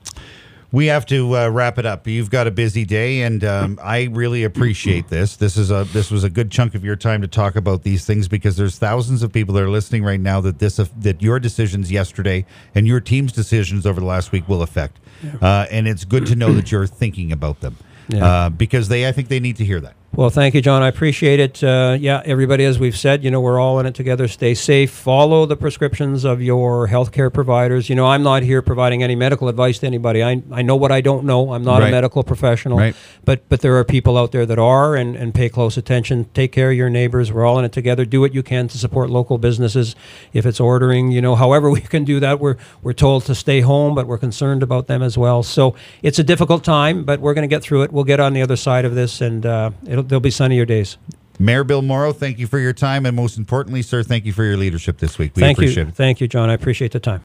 We 0.73 0.85
have 0.87 1.05
to 1.07 1.35
uh, 1.35 1.49
wrap 1.49 1.77
it 1.77 1.85
up. 1.85 2.07
You've 2.07 2.29
got 2.29 2.47
a 2.47 2.51
busy 2.51 2.85
day, 2.85 3.23
and 3.23 3.43
um, 3.43 3.79
I 3.83 4.03
really 4.11 4.43
appreciate 4.45 5.09
this. 5.09 5.35
This 5.35 5.57
is 5.57 5.69
a 5.69 5.83
this 5.91 6.09
was 6.09 6.23
a 6.23 6.29
good 6.29 6.49
chunk 6.49 6.75
of 6.75 6.85
your 6.85 6.95
time 6.95 7.21
to 7.23 7.27
talk 7.27 7.57
about 7.57 7.83
these 7.83 8.05
things 8.05 8.29
because 8.29 8.55
there's 8.55 8.77
thousands 8.77 9.21
of 9.21 9.33
people 9.33 9.53
that 9.55 9.63
are 9.63 9.69
listening 9.69 10.03
right 10.03 10.19
now 10.19 10.39
that 10.41 10.59
this 10.59 10.77
that 10.77 11.21
your 11.21 11.39
decisions 11.41 11.91
yesterday 11.91 12.45
and 12.73 12.87
your 12.87 13.01
team's 13.01 13.33
decisions 13.33 13.85
over 13.85 13.99
the 13.99 14.05
last 14.05 14.31
week 14.31 14.47
will 14.47 14.61
affect, 14.61 14.97
uh, 15.41 15.65
and 15.69 15.89
it's 15.89 16.05
good 16.05 16.25
to 16.27 16.35
know 16.37 16.53
that 16.53 16.71
you're 16.71 16.87
thinking 16.87 17.33
about 17.33 17.59
them 17.59 17.75
Yeah. 18.07 18.25
uh, 18.25 18.49
because 18.49 18.87
they 18.87 19.05
I 19.07 19.11
think 19.11 19.27
they 19.27 19.41
need 19.41 19.57
to 19.57 19.65
hear 19.65 19.81
that. 19.81 19.95
Well 20.13 20.29
thank 20.29 20.53
you 20.53 20.61
john. 20.61 20.81
I 20.81 20.87
appreciate 20.89 21.39
it. 21.39 21.63
Uh, 21.63 21.95
yeah 21.99 22.21
everybody 22.25 22.65
as 22.65 22.77
we've 22.77 22.97
said 22.97 23.23
you 23.23 23.31
know 23.31 23.39
we're 23.39 23.59
all 23.59 23.79
in 23.79 23.85
it 23.85 23.95
together. 23.95 24.27
Stay 24.27 24.53
safe. 24.53 24.91
Follow 24.91 25.45
the 25.45 25.55
prescriptions 25.55 26.25
of 26.25 26.41
your 26.41 26.87
healthcare 26.89 27.33
providers. 27.33 27.89
You 27.89 27.95
know 27.95 28.05
i'm 28.05 28.21
not 28.23 28.43
here 28.43 28.61
providing 28.61 29.03
any 29.03 29.15
medical 29.15 29.47
advice 29.47 29.79
to 29.79 29.87
anybody. 29.87 30.21
I, 30.23 30.43
I 30.51 30.61
know 30.61 30.75
what 30.75 30.91
i 30.91 30.99
don't 31.01 31.23
know. 31.25 31.53
I'm 31.53 31.63
not 31.63 31.79
Right. 31.81 31.87
a 31.87 31.91
medical 31.91 32.23
professional. 32.23 32.77
Right. 32.77 32.95
but 33.23 33.47
but 33.47 33.61
there 33.61 33.75
are 33.77 33.83
people 33.85 34.17
out 34.17 34.31
there 34.33 34.45
that 34.45 34.59
are 34.59 34.95
and, 34.95 35.15
and 35.15 35.33
pay 35.33 35.47
close 35.49 35.77
attention. 35.77 36.25
Take 36.33 36.51
care 36.51 36.71
of 36.71 36.77
your 36.77 36.89
neighbors. 36.89 37.31
We're 37.31 37.45
all 37.45 37.57
in 37.59 37.65
it 37.65 37.71
together. 37.71 38.03
Do 38.05 38.19
what 38.19 38.33
you 38.33 38.43
can 38.43 38.67
to 38.67 38.77
support 38.77 39.09
local 39.09 39.37
businesses. 39.37 39.95
If 40.33 40.45
it's 40.45 40.59
ordering 40.59 41.11
you 41.11 41.21
know 41.21 41.35
however 41.35 41.69
we 41.77 41.81
can 41.81 42.03
do 42.03 42.19
that 42.19 42.39
we're 42.39 42.57
we're 42.83 42.93
told 42.93 43.23
to 43.25 43.35
stay 43.35 43.61
home 43.61 43.95
but 43.95 44.07
we're 44.07 44.17
concerned 44.17 44.61
about 44.61 44.87
them 44.87 45.01
as 45.01 45.17
well. 45.17 45.41
So 45.43 45.73
it's 46.03 46.19
a 46.19 46.23
difficult 46.23 46.63
time 46.65 47.03
but 47.05 47.21
we're 47.21 47.33
going 47.33 47.47
to 47.49 47.55
get 47.55 47.63
through 47.63 47.83
it. 47.83 47.93
We'll 47.93 48.03
get 48.03 48.19
on 48.19 48.33
the 48.33 48.41
other 48.41 48.57
side 48.57 48.83
of 48.83 48.93
this 48.95 49.21
and 49.21 49.45
uh, 49.45 49.71
it'll, 50.01 50.07
there'll 50.07 50.21
be 50.21 50.31
sunnier 50.31 50.65
days. 50.65 50.97
Mayor 51.39 51.63
Bill 51.63 51.81
Mauro, 51.81 52.13
thank 52.13 52.37
you 52.37 52.45
for 52.45 52.59
your 52.59 52.73
time, 52.73 53.05
and 53.05 53.15
most 53.15 53.37
importantly, 53.37 53.81
sir, 53.81 54.03
thank 54.03 54.25
you 54.25 54.33
for 54.33 54.43
your 54.43 54.57
leadership 54.57 54.99
this 54.99 55.17
week. 55.17 55.35
We 55.35 55.41
thank 55.41 55.57
appreciate 55.57 55.83
you 55.83 55.89
it. 55.89 55.95
thank 55.95 56.21
you 56.21 56.27
john. 56.27 56.49
I 56.49 56.53
appreciate 56.53 56.91
the 56.91 56.99
time 56.99 57.19